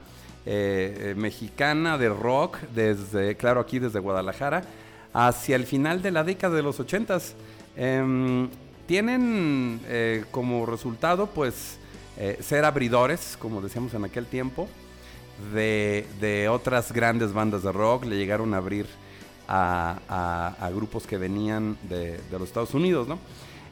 eh, 0.45 1.11
eh, 1.11 1.15
mexicana 1.17 1.97
de 1.99 2.09
rock, 2.09 2.59
desde, 2.75 3.37
claro, 3.37 3.61
aquí 3.61 3.79
desde 3.79 4.01
Guadalajara, 4.01 4.65
hacia 5.13 5.55
el 5.55 5.67
final 5.67 6.03
de 6.03 6.11
la 6.11 6.25
década 6.25 6.57
de 6.57 6.63
los 6.65 6.81
ochentas. 6.81 7.37
Em, 7.77 8.49
tienen 8.87 9.81
eh, 9.87 10.25
como 10.33 10.67
resultado, 10.67 11.29
pues, 11.29 11.79
eh, 12.17 12.39
ser 12.43 12.65
abridores, 12.65 13.37
como 13.39 13.61
decíamos 13.61 13.95
en 13.95 14.05
aquel 14.05 14.27
tiempo, 14.27 14.69
de, 15.55 16.49
otras 16.51 16.91
grandes 16.91 17.33
bandas 17.33 17.63
de 17.63 17.71
rock. 17.71 18.05
Le 18.05 18.17
llegaron 18.17 18.53
a 18.55 18.57
abrir 18.57 18.87
a, 19.47 20.71
grupos 20.75 21.07
que 21.07 21.19
venían 21.19 21.77
de, 21.89 22.19
de 22.19 22.39
los 22.39 22.49
Estados 22.49 22.75
Unidos, 22.75 23.07
¿no? 23.07 23.21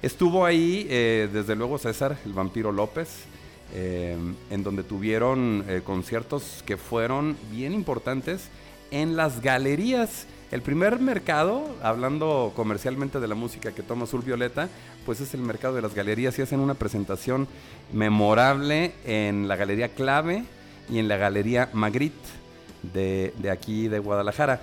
Estuvo 0.03 0.47
ahí, 0.47 0.85
desde 0.85 1.57
luego, 1.57 1.79
César, 1.79 2.17
el 2.25 2.33
vampiro 2.33 2.71
López, 2.73 3.27
eh, 3.75 4.17
en 4.51 4.63
donde 4.63 4.83
tuvieron 4.83 5.65
eh, 5.69 5.83
conciertos 5.85 6.63
que 6.67 6.77
fueron 6.77 7.37
bien 7.53 7.73
importantes 7.73 8.49
en 8.91 9.17
las 9.17 9.41
galerías. 9.41 10.27
El 10.51 10.63
primer 10.63 10.99
mercado, 10.99 11.65
hablando 11.83 12.53
comercialmente 12.57 13.21
de 13.21 13.29
la 13.29 13.37
música 13.37 13.73
que 13.73 13.83
toma 13.83 14.05
Azul 14.05 14.23
Violeta, 14.23 14.69
pues 15.07 15.21
es 15.21 15.33
el 15.35 15.43
mercado 15.43 15.75
de 15.75 15.83
las 15.83 15.95
galerías 15.95 16.39
y 16.39 16.43
hacen 16.43 16.61
una 16.61 16.75
presentación 16.75 17.47
memorable 17.93 18.93
en 19.05 19.47
la 19.47 19.57
Galería 19.57 19.89
Clave 19.91 20.45
y 20.91 20.99
en 20.99 21.07
la 21.07 21.17
Galería 21.17 21.71
Magritte 21.73 22.29
de, 22.83 23.33
de 23.39 23.51
aquí 23.51 23.87
de 23.87 24.01
Guadalajara. 24.01 24.61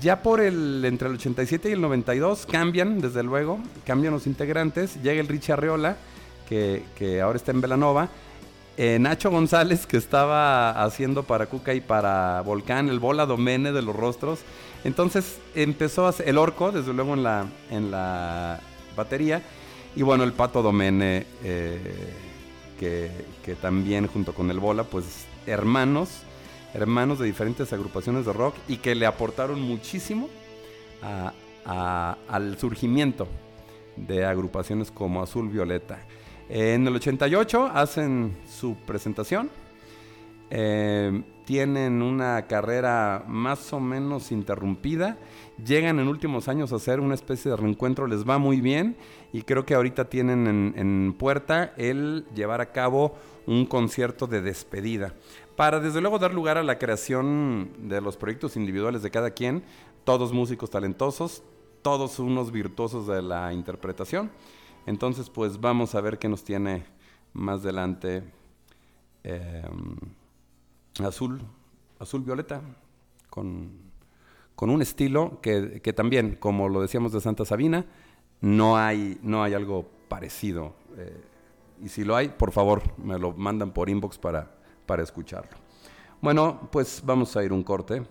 Ya 0.00 0.22
por 0.22 0.40
el 0.40 0.84
entre 0.84 1.08
el 1.08 1.14
87 1.14 1.70
y 1.70 1.72
el 1.72 1.80
92 1.80 2.46
cambian, 2.46 3.00
desde 3.00 3.22
luego, 3.22 3.58
cambian 3.86 4.12
los 4.12 4.26
integrantes. 4.26 5.00
Llega 5.02 5.20
el 5.20 5.28
Richie 5.28 5.52
Arreola, 5.54 5.96
que, 6.48 6.82
que 6.96 7.22
ahora 7.22 7.36
está 7.36 7.52
en 7.52 7.62
Velanova. 7.62 8.08
Eh, 8.80 8.96
Nacho 9.00 9.28
González, 9.28 9.86
que 9.86 9.96
estaba 9.96 10.70
haciendo 10.84 11.24
para 11.24 11.46
Cuca 11.46 11.74
y 11.74 11.80
para 11.80 12.40
Volcán, 12.42 12.88
el 12.88 13.00
bola 13.00 13.26
domene 13.26 13.72
de 13.72 13.82
los 13.82 13.94
rostros. 13.94 14.38
Entonces 14.84 15.40
empezó 15.56 16.08
el 16.24 16.38
orco, 16.38 16.70
desde 16.70 16.92
luego 16.92 17.14
en 17.14 17.24
la, 17.24 17.46
en 17.72 17.90
la 17.90 18.60
batería. 18.96 19.42
Y 19.96 20.02
bueno, 20.02 20.22
el 20.22 20.32
pato 20.32 20.62
domene, 20.62 21.26
eh, 21.42 21.80
que, 22.78 23.10
que 23.44 23.56
también 23.56 24.06
junto 24.06 24.32
con 24.32 24.48
el 24.48 24.60
bola, 24.60 24.84
pues 24.84 25.26
hermanos, 25.44 26.10
hermanos 26.72 27.18
de 27.18 27.26
diferentes 27.26 27.72
agrupaciones 27.72 28.26
de 28.26 28.32
rock 28.32 28.54
y 28.68 28.76
que 28.76 28.94
le 28.94 29.06
aportaron 29.06 29.60
muchísimo 29.60 30.28
al 31.64 32.58
surgimiento 32.60 33.26
de 33.96 34.24
agrupaciones 34.24 34.92
como 34.92 35.20
Azul 35.20 35.48
Violeta. 35.48 35.98
En 36.48 36.86
el 36.86 36.96
88 36.96 37.70
hacen 37.74 38.36
su 38.48 38.74
presentación. 38.86 39.50
Eh, 40.50 41.22
tienen 41.44 42.00
una 42.00 42.46
carrera 42.46 43.24
más 43.26 43.70
o 43.74 43.80
menos 43.80 44.32
interrumpida. 44.32 45.18
Llegan 45.62 45.98
en 45.98 46.08
últimos 46.08 46.48
años 46.48 46.72
a 46.72 46.76
hacer 46.76 47.00
una 47.00 47.14
especie 47.14 47.50
de 47.50 47.56
reencuentro, 47.56 48.06
les 48.06 48.26
va 48.26 48.38
muy 48.38 48.62
bien. 48.62 48.96
Y 49.32 49.42
creo 49.42 49.66
que 49.66 49.74
ahorita 49.74 50.08
tienen 50.08 50.46
en, 50.46 50.74
en 50.76 51.14
puerta 51.18 51.74
el 51.76 52.24
llevar 52.34 52.62
a 52.62 52.72
cabo 52.72 53.14
un 53.46 53.66
concierto 53.66 54.26
de 54.26 54.40
despedida. 54.40 55.14
Para 55.54 55.80
desde 55.80 56.00
luego 56.00 56.18
dar 56.18 56.32
lugar 56.32 56.56
a 56.56 56.62
la 56.62 56.78
creación 56.78 57.72
de 57.78 58.00
los 58.00 58.16
proyectos 58.16 58.56
individuales 58.56 59.02
de 59.02 59.10
cada 59.10 59.32
quien, 59.32 59.64
todos 60.04 60.32
músicos 60.32 60.70
talentosos, 60.70 61.42
todos 61.82 62.18
unos 62.18 62.52
virtuosos 62.52 63.06
de 63.06 63.20
la 63.20 63.52
interpretación. 63.52 64.30
Entonces, 64.88 65.28
pues 65.28 65.60
vamos 65.60 65.94
a 65.94 66.00
ver 66.00 66.18
qué 66.18 66.30
nos 66.30 66.42
tiene 66.42 66.82
más 67.34 67.60
adelante 67.60 68.24
eh, 69.22 69.62
azul, 71.04 71.42
azul 71.98 72.22
violeta, 72.22 72.62
con, 73.28 73.70
con 74.56 74.70
un 74.70 74.80
estilo 74.80 75.40
que, 75.42 75.82
que 75.82 75.92
también, 75.92 76.36
como 76.36 76.70
lo 76.70 76.80
decíamos 76.80 77.12
de 77.12 77.20
Santa 77.20 77.44
Sabina, 77.44 77.84
no 78.40 78.78
hay, 78.78 79.18
no 79.22 79.42
hay 79.42 79.52
algo 79.52 79.84
parecido. 80.08 80.74
eh, 80.96 81.22
y 81.84 81.90
si 81.90 82.02
lo 82.02 82.16
hay, 82.16 82.30
por 82.30 82.50
favor, 82.50 82.82
me 82.96 83.18
lo 83.18 83.34
mandan 83.34 83.72
por 83.72 83.90
inbox 83.90 84.16
para, 84.16 84.56
para 84.86 85.02
escucharlo. 85.02 85.58
Bueno, 86.22 86.66
pues 86.72 87.02
vamos 87.04 87.36
a 87.36 87.44
ir 87.44 87.52
un 87.52 87.62
corte 87.62 88.02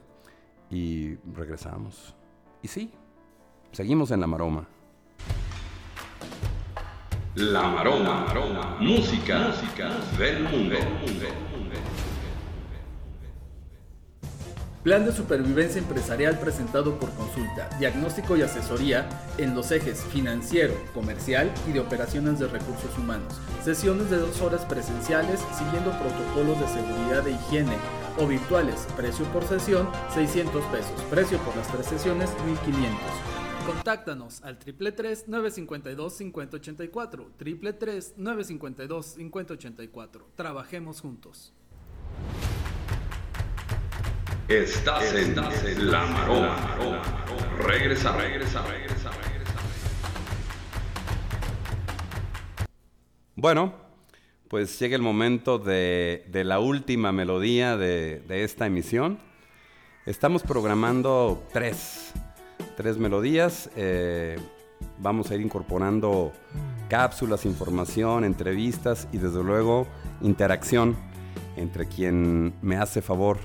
y 0.70 1.16
regresamos. 1.34 2.14
Y 2.62 2.68
sí, 2.68 2.92
seguimos 3.72 4.12
en 4.12 4.22
la 4.22 4.28
maroma. 4.28 4.68
La 7.38 7.68
Maroma, 7.68 8.26
música, 8.80 9.50
música 9.50 9.92
del 10.18 10.42
mundo. 10.42 10.76
Plan 14.82 15.06
de 15.06 15.12
supervivencia 15.12 15.80
empresarial 15.80 16.40
presentado 16.40 16.98
por 16.98 17.12
consulta, 17.12 17.70
diagnóstico 17.78 18.38
y 18.38 18.42
asesoría 18.42 19.08
en 19.38 19.54
los 19.54 19.72
ejes 19.72 20.04
financiero, 20.06 20.74
comercial 20.96 21.52
y 21.70 21.74
de 21.74 21.80
operaciones 21.80 22.40
de 22.40 22.48
recursos 22.48 22.98
humanos. 22.98 23.40
Sesiones 23.64 24.10
de 24.10 24.18
dos 24.18 24.42
horas 24.42 24.66
presenciales 24.66 25.40
siguiendo 25.56 25.92
protocolos 25.92 26.60
de 26.60 26.68
seguridad 26.70 27.28
e 27.28 27.34
higiene 27.34 27.78
o 28.18 28.26
virtuales. 28.26 28.88
Precio 28.98 29.26
por 29.26 29.48
sesión 29.48 29.88
600 30.16 30.66
pesos. 30.66 31.04
Precio 31.12 31.38
por 31.38 31.56
las 31.56 31.68
tres 31.68 31.86
sesiones 31.86 32.32
1500. 32.48 33.37
Contáctanos 33.68 34.42
al 34.44 34.58
333-952-5084. 34.60 37.26
333-952-5084. 37.38 40.22
Trabajemos 40.38 41.02
juntos. 41.02 41.52
Estás 44.48 45.14
en 45.14 45.36
La 45.92 46.06
Maroma. 46.06 46.78
Regresa, 47.60 48.16
regresa, 48.16 48.66
regresa, 48.66 49.12
regresa. 49.12 49.54
Bueno, 53.36 53.74
pues 54.48 54.80
llega 54.80 54.96
el 54.96 55.02
momento 55.02 55.60
de, 55.60 56.24
de 56.30 56.46
la 56.46 56.62
última 56.62 57.12
melodía 57.12 57.76
de, 57.76 58.22
de 58.22 58.46
esta 58.46 58.66
emisión. 58.66 59.20
Estamos 60.06 60.44
programando 60.44 61.46
tres, 61.52 62.14
tres 62.76 62.98
melodías. 62.98 63.70
eh, 63.76 64.38
vamos 65.00 65.32
a 65.32 65.36
ir 65.36 65.42
incorporando 65.42 66.32
cápsulas, 66.90 67.46
información, 67.46 68.24
entrevistas 68.24 69.08
y 69.12 69.18
desde 69.18 69.44
luego 69.44 69.88
interacción 70.22 70.96
entre 71.56 71.88
quien 71.88 72.54
me 72.62 72.78
hace 72.78 73.02
favor 73.02 73.40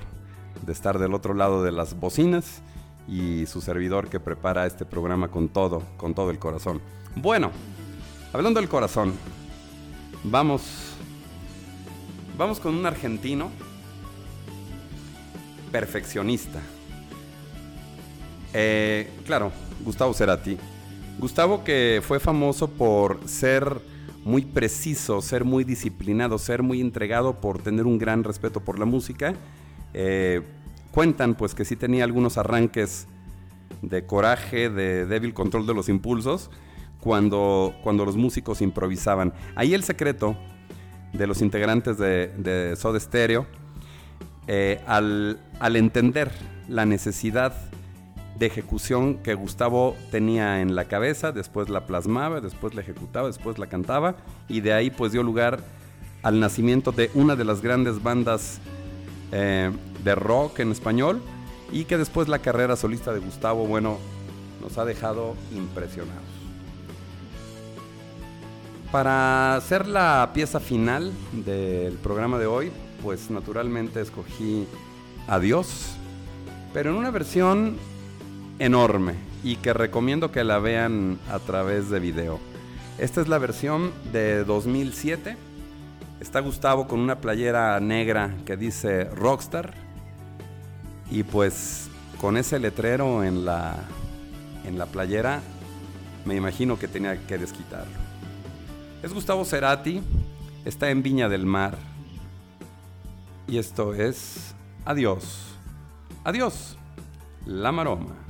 de 0.65 0.71
estar 0.71 0.99
del 0.99 1.13
otro 1.13 1.33
lado 1.33 1.63
de 1.63 1.71
las 1.71 1.99
bocinas 1.99 2.61
y 3.07 3.45
su 3.47 3.61
servidor 3.61 4.07
que 4.07 4.19
prepara 4.19 4.65
este 4.65 4.85
programa 4.85 5.29
con 5.29 5.49
todo, 5.49 5.83
con 5.97 6.13
todo 6.13 6.31
el 6.31 6.39
corazón. 6.39 6.81
Bueno, 7.15 7.51
hablando 8.31 8.59
del 8.59 8.69
corazón, 8.69 9.13
Vamos. 10.23 10.61
Vamos 12.37 12.59
con 12.59 12.75
un 12.75 12.85
argentino 12.85 13.51
perfeccionista. 15.71 16.61
Eh, 18.53 19.09
claro, 19.25 19.51
Gustavo 19.83 20.13
Cerati. 20.13 20.57
Gustavo 21.19 21.63
que 21.63 22.01
fue 22.03 22.19
famoso 22.19 22.67
por 22.67 23.27
ser 23.27 23.81
muy 24.25 24.43
preciso, 24.43 25.21
ser 25.21 25.43
muy 25.43 25.63
disciplinado, 25.63 26.37
ser 26.37 26.63
muy 26.63 26.81
entregado, 26.81 27.41
por 27.41 27.61
tener 27.61 27.85
un 27.85 27.97
gran 27.97 28.23
respeto 28.23 28.61
por 28.61 28.79
la 28.79 28.85
música. 28.85 29.33
Eh, 29.93 30.41
cuentan 30.91 31.35
pues 31.35 31.53
que 31.53 31.65
sí 31.65 31.75
tenía 31.75 32.03
algunos 32.03 32.37
arranques 32.37 33.07
de 33.81 34.05
coraje, 34.05 34.69
de 34.69 35.05
débil 35.05 35.33
control 35.33 35.67
de 35.67 35.73
los 35.73 35.89
impulsos, 35.89 36.49
cuando, 36.99 37.75
cuando 37.83 38.05
los 38.05 38.15
músicos 38.15 38.61
improvisaban. 38.61 39.33
Ahí 39.55 39.73
el 39.73 39.83
secreto 39.83 40.37
de 41.11 41.27
los 41.27 41.41
integrantes 41.41 41.97
de, 41.97 42.27
de 42.37 42.75
Soda 42.75 42.99
Stereo, 42.99 43.45
eh, 44.47 44.81
al, 44.87 45.39
al 45.59 45.75
entender 45.75 46.31
la 46.67 46.85
necesidad 46.85 47.53
de 48.37 48.45
ejecución 48.45 49.15
que 49.17 49.35
Gustavo 49.35 49.95
tenía 50.11 50.61
en 50.61 50.75
la 50.75 50.85
cabeza, 50.85 51.31
después 51.31 51.69
la 51.69 51.85
plasmaba, 51.85 52.41
después 52.41 52.73
la 52.73 52.81
ejecutaba, 52.81 53.27
después 53.27 53.59
la 53.59 53.67
cantaba, 53.67 54.15
y 54.49 54.61
de 54.61 54.73
ahí 54.73 54.89
pues 54.89 55.11
dio 55.11 55.23
lugar 55.23 55.59
al 56.23 56.39
nacimiento 56.39 56.91
de 56.91 57.11
una 57.13 57.35
de 57.35 57.45
las 57.45 57.61
grandes 57.61 58.01
bandas 58.01 58.59
eh, 59.31 59.71
de 60.03 60.15
rock 60.15 60.59
en 60.59 60.71
español, 60.71 61.21
y 61.71 61.85
que 61.85 61.97
después 61.97 62.27
la 62.27 62.39
carrera 62.39 62.75
solista 62.75 63.13
de 63.13 63.19
Gustavo, 63.19 63.65
bueno, 63.65 63.97
nos 64.61 64.77
ha 64.77 64.85
dejado 64.85 65.35
impresionados. 65.51 66.21
Para 68.91 69.55
hacer 69.55 69.87
la 69.87 70.31
pieza 70.33 70.59
final 70.59 71.11
del 71.31 71.93
programa 71.95 72.37
de 72.37 72.45
hoy, 72.45 72.71
pues 73.01 73.31
naturalmente 73.31 74.01
escogí 74.01 74.67
Adiós, 75.27 75.95
pero 76.73 76.89
en 76.89 76.97
una 76.97 77.09
versión 77.09 77.77
enorme 78.63 79.15
y 79.43 79.57
que 79.57 79.73
recomiendo 79.73 80.31
que 80.31 80.43
la 80.43 80.59
vean 80.59 81.19
a 81.29 81.39
través 81.39 81.89
de 81.89 81.99
video. 81.99 82.39
Esta 82.97 83.21
es 83.21 83.27
la 83.27 83.37
versión 83.37 83.91
de 84.13 84.43
2007. 84.45 85.35
Está 86.21 86.39
Gustavo 86.39 86.87
con 86.87 86.99
una 86.99 87.19
playera 87.19 87.79
negra 87.81 88.33
que 88.45 88.55
dice 88.55 89.05
Rockstar 89.05 89.73
y 91.11 91.23
pues 91.23 91.89
con 92.21 92.37
ese 92.37 92.57
letrero 92.59 93.23
en 93.23 93.43
la 93.43 93.75
en 94.65 94.77
la 94.77 94.85
playera 94.85 95.41
me 96.23 96.35
imagino 96.35 96.79
que 96.79 96.87
tenía 96.87 97.17
que 97.27 97.37
desquitarlo. 97.37 97.97
Es 99.01 99.11
Gustavo 99.13 99.43
Cerati, 99.43 100.01
está 100.63 100.89
en 100.89 101.03
Viña 101.03 101.27
del 101.27 101.45
Mar. 101.45 101.77
Y 103.45 103.57
esto 103.57 103.93
es 103.93 104.55
Adiós. 104.85 105.55
Adiós. 106.23 106.77
La 107.45 107.71
maroma. 107.71 108.22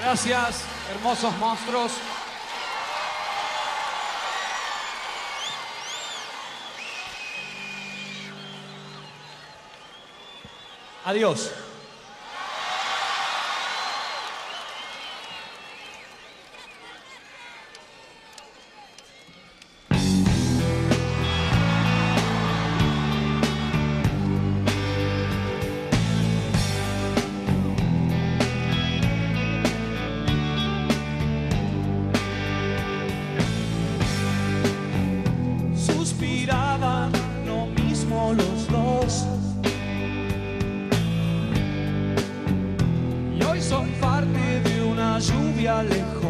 Gracias, 0.00 0.62
hermosos 0.90 1.36
monstruos. 1.38 1.92
Adiós. 11.04 11.67
Y 43.38 43.42
hoy 43.42 43.60
soy 43.62 43.88
parte 44.00 44.60
de 44.60 44.82
una 44.82 45.18
lluvia 45.18 45.82
lejos. 45.82 46.27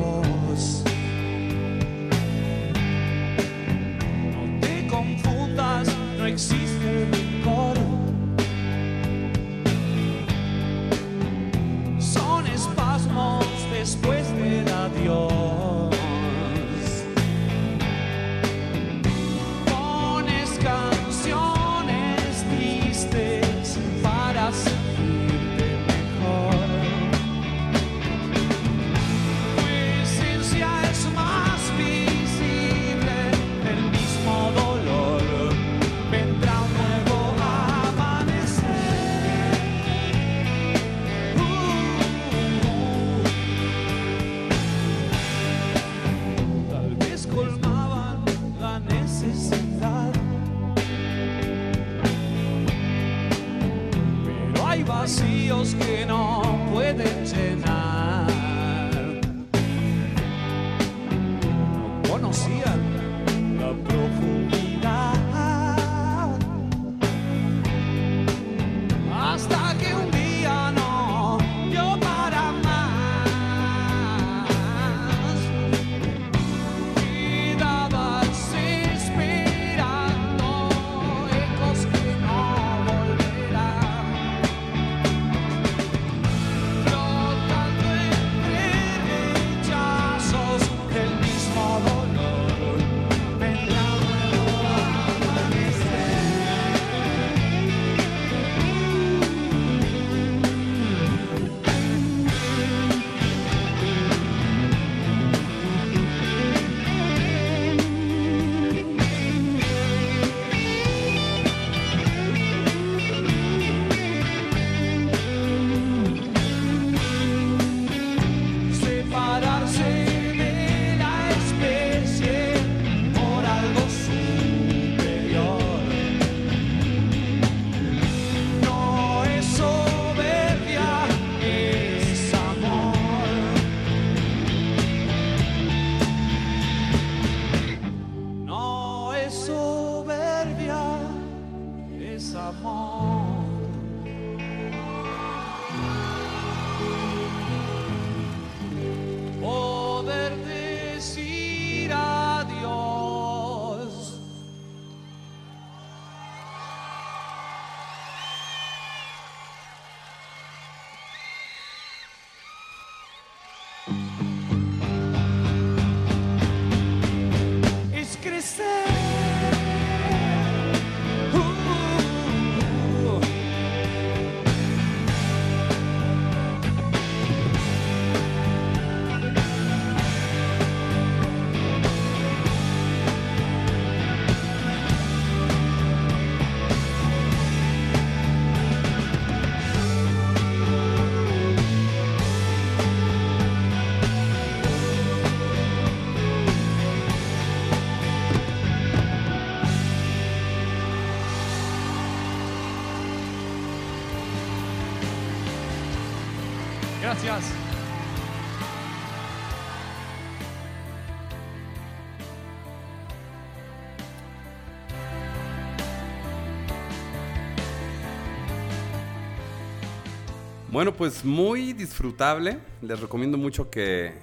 Bueno, 220.71 220.95
pues 220.95 221.25
muy 221.25 221.75
disfrutable. 221.75 222.59
Les 222.81 222.99
recomiendo 222.99 223.37
mucho 223.37 223.69
que, 223.69 224.15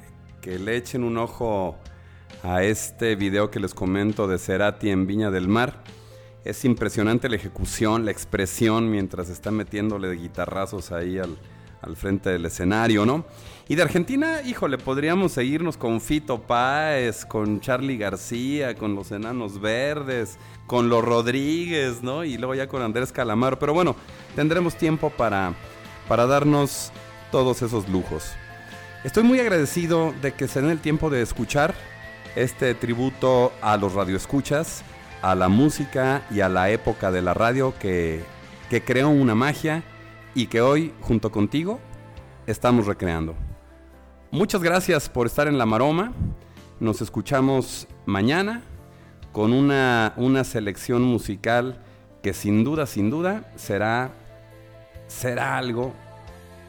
que 0.42 0.58
le 0.58 0.76
echen 0.76 1.04
un 1.04 1.18
ojo 1.20 1.78
a 2.42 2.64
este 2.64 3.16
video 3.16 3.52
que 3.52 3.60
les 3.60 3.76
comento 3.76 4.28
de 4.28 4.40
Cerati 4.40 4.90
en 4.90 5.06
Viña 5.06 5.30
del 5.30 5.48
Mar. 5.48 5.84
Es 6.44 6.66
impresionante 6.66 7.30
la 7.30 7.36
ejecución, 7.36 8.06
la 8.06 8.12
expresión 8.12 8.90
mientras 8.90 9.30
está 9.30 9.52
metiéndole 9.52 10.12
guitarrazos 10.14 10.92
ahí 10.92 11.18
al, 11.20 11.38
al 11.86 11.96
frente 11.96 12.32
del 12.32 12.46
escenario, 12.46 13.06
¿no? 13.06 13.26
Y 13.68 13.76
de 13.76 13.82
Argentina, 13.82 14.42
híjole, 14.44 14.78
podríamos 14.78 15.32
seguirnos 15.32 15.78
con 15.78 16.00
Fito 16.00 16.40
Páez, 16.40 17.26
con 17.26 17.62
Charlie 17.62 17.98
García, 17.98 18.76
con 18.76 18.96
los 18.96 19.12
Enanos 19.12 19.60
Verdes, 19.60 20.38
con 20.68 20.90
los 20.90 21.04
Rodríguez, 21.04 22.04
¿no? 22.04 22.24
Y 22.24 22.38
luego 22.38 22.54
ya 22.54 22.68
con 22.68 22.82
Andrés 22.82 23.12
Calamaro. 23.12 23.58
Pero 23.58 23.74
bueno, 23.74 23.96
tendremos 24.36 24.76
tiempo 24.76 25.10
para, 25.10 25.54
para 26.08 26.28
darnos 26.28 26.92
todos 27.32 27.62
esos 27.64 27.90
lujos. 27.90 28.34
Estoy 29.04 29.24
muy 29.24 29.40
agradecido 29.40 30.14
de 30.22 30.34
que 30.34 30.48
se 30.48 30.62
den 30.62 30.72
el 30.72 30.80
tiempo 30.80 31.10
de 31.10 31.22
escuchar 31.22 31.74
este 32.36 32.76
tributo 32.76 33.52
a 33.62 33.78
los 33.78 33.94
radioescuchas, 33.94 34.84
a 35.22 35.34
la 35.34 35.48
música 35.48 36.22
y 36.30 36.42
a 36.42 36.50
la 36.50 36.70
época 36.70 37.12
de 37.12 37.22
la 37.24 37.34
radio 37.34 37.74
que, 37.80 38.22
que 38.70 38.84
creó 38.84 39.10
una 39.10 39.34
magia 39.34 39.84
y 40.36 40.48
que 40.48 40.62
hoy, 40.62 40.94
junto 41.02 41.32
contigo, 41.32 41.80
estamos 42.46 42.86
recreando. 42.86 43.34
Muchas 44.30 44.62
gracias 44.62 45.10
por 45.10 45.26
estar 45.26 45.48
en 45.48 45.58
La 45.58 45.66
Maroma. 45.66 46.12
Nos 46.80 47.02
escuchamos 47.02 47.88
mañana 48.06 48.62
con 49.32 49.54
una, 49.54 50.14
una 50.18 50.44
selección 50.44 51.02
musical 51.02 51.82
que 52.22 52.34
sin 52.34 52.66
duda, 52.66 52.86
sin 52.86 53.10
duda, 53.10 53.52
será, 53.56 54.12
será 55.08 55.58
algo 55.58 55.94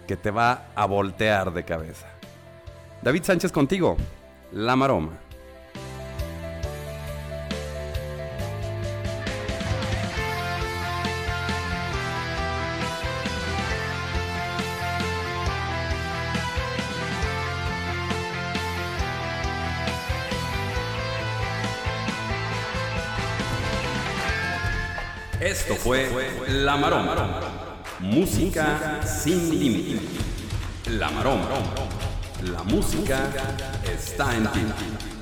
que 0.06 0.16
te 0.16 0.30
va 0.30 0.68
a 0.76 0.86
voltear 0.86 1.52
de 1.52 1.64
cabeza. 1.64 2.06
David 3.02 3.24
Sánchez 3.24 3.50
contigo, 3.50 3.96
La 4.52 4.76
Maroma. 4.76 5.25
La 26.66 26.76
Maroma. 26.76 27.14
Música 28.00 29.00
sin 29.04 29.56
límite. 29.56 30.00
La 30.98 31.08
Maroma. 31.10 31.46
La 32.42 32.64
música 32.64 33.30
está 33.84 34.34
en 34.34 34.42
ti. 34.48 35.15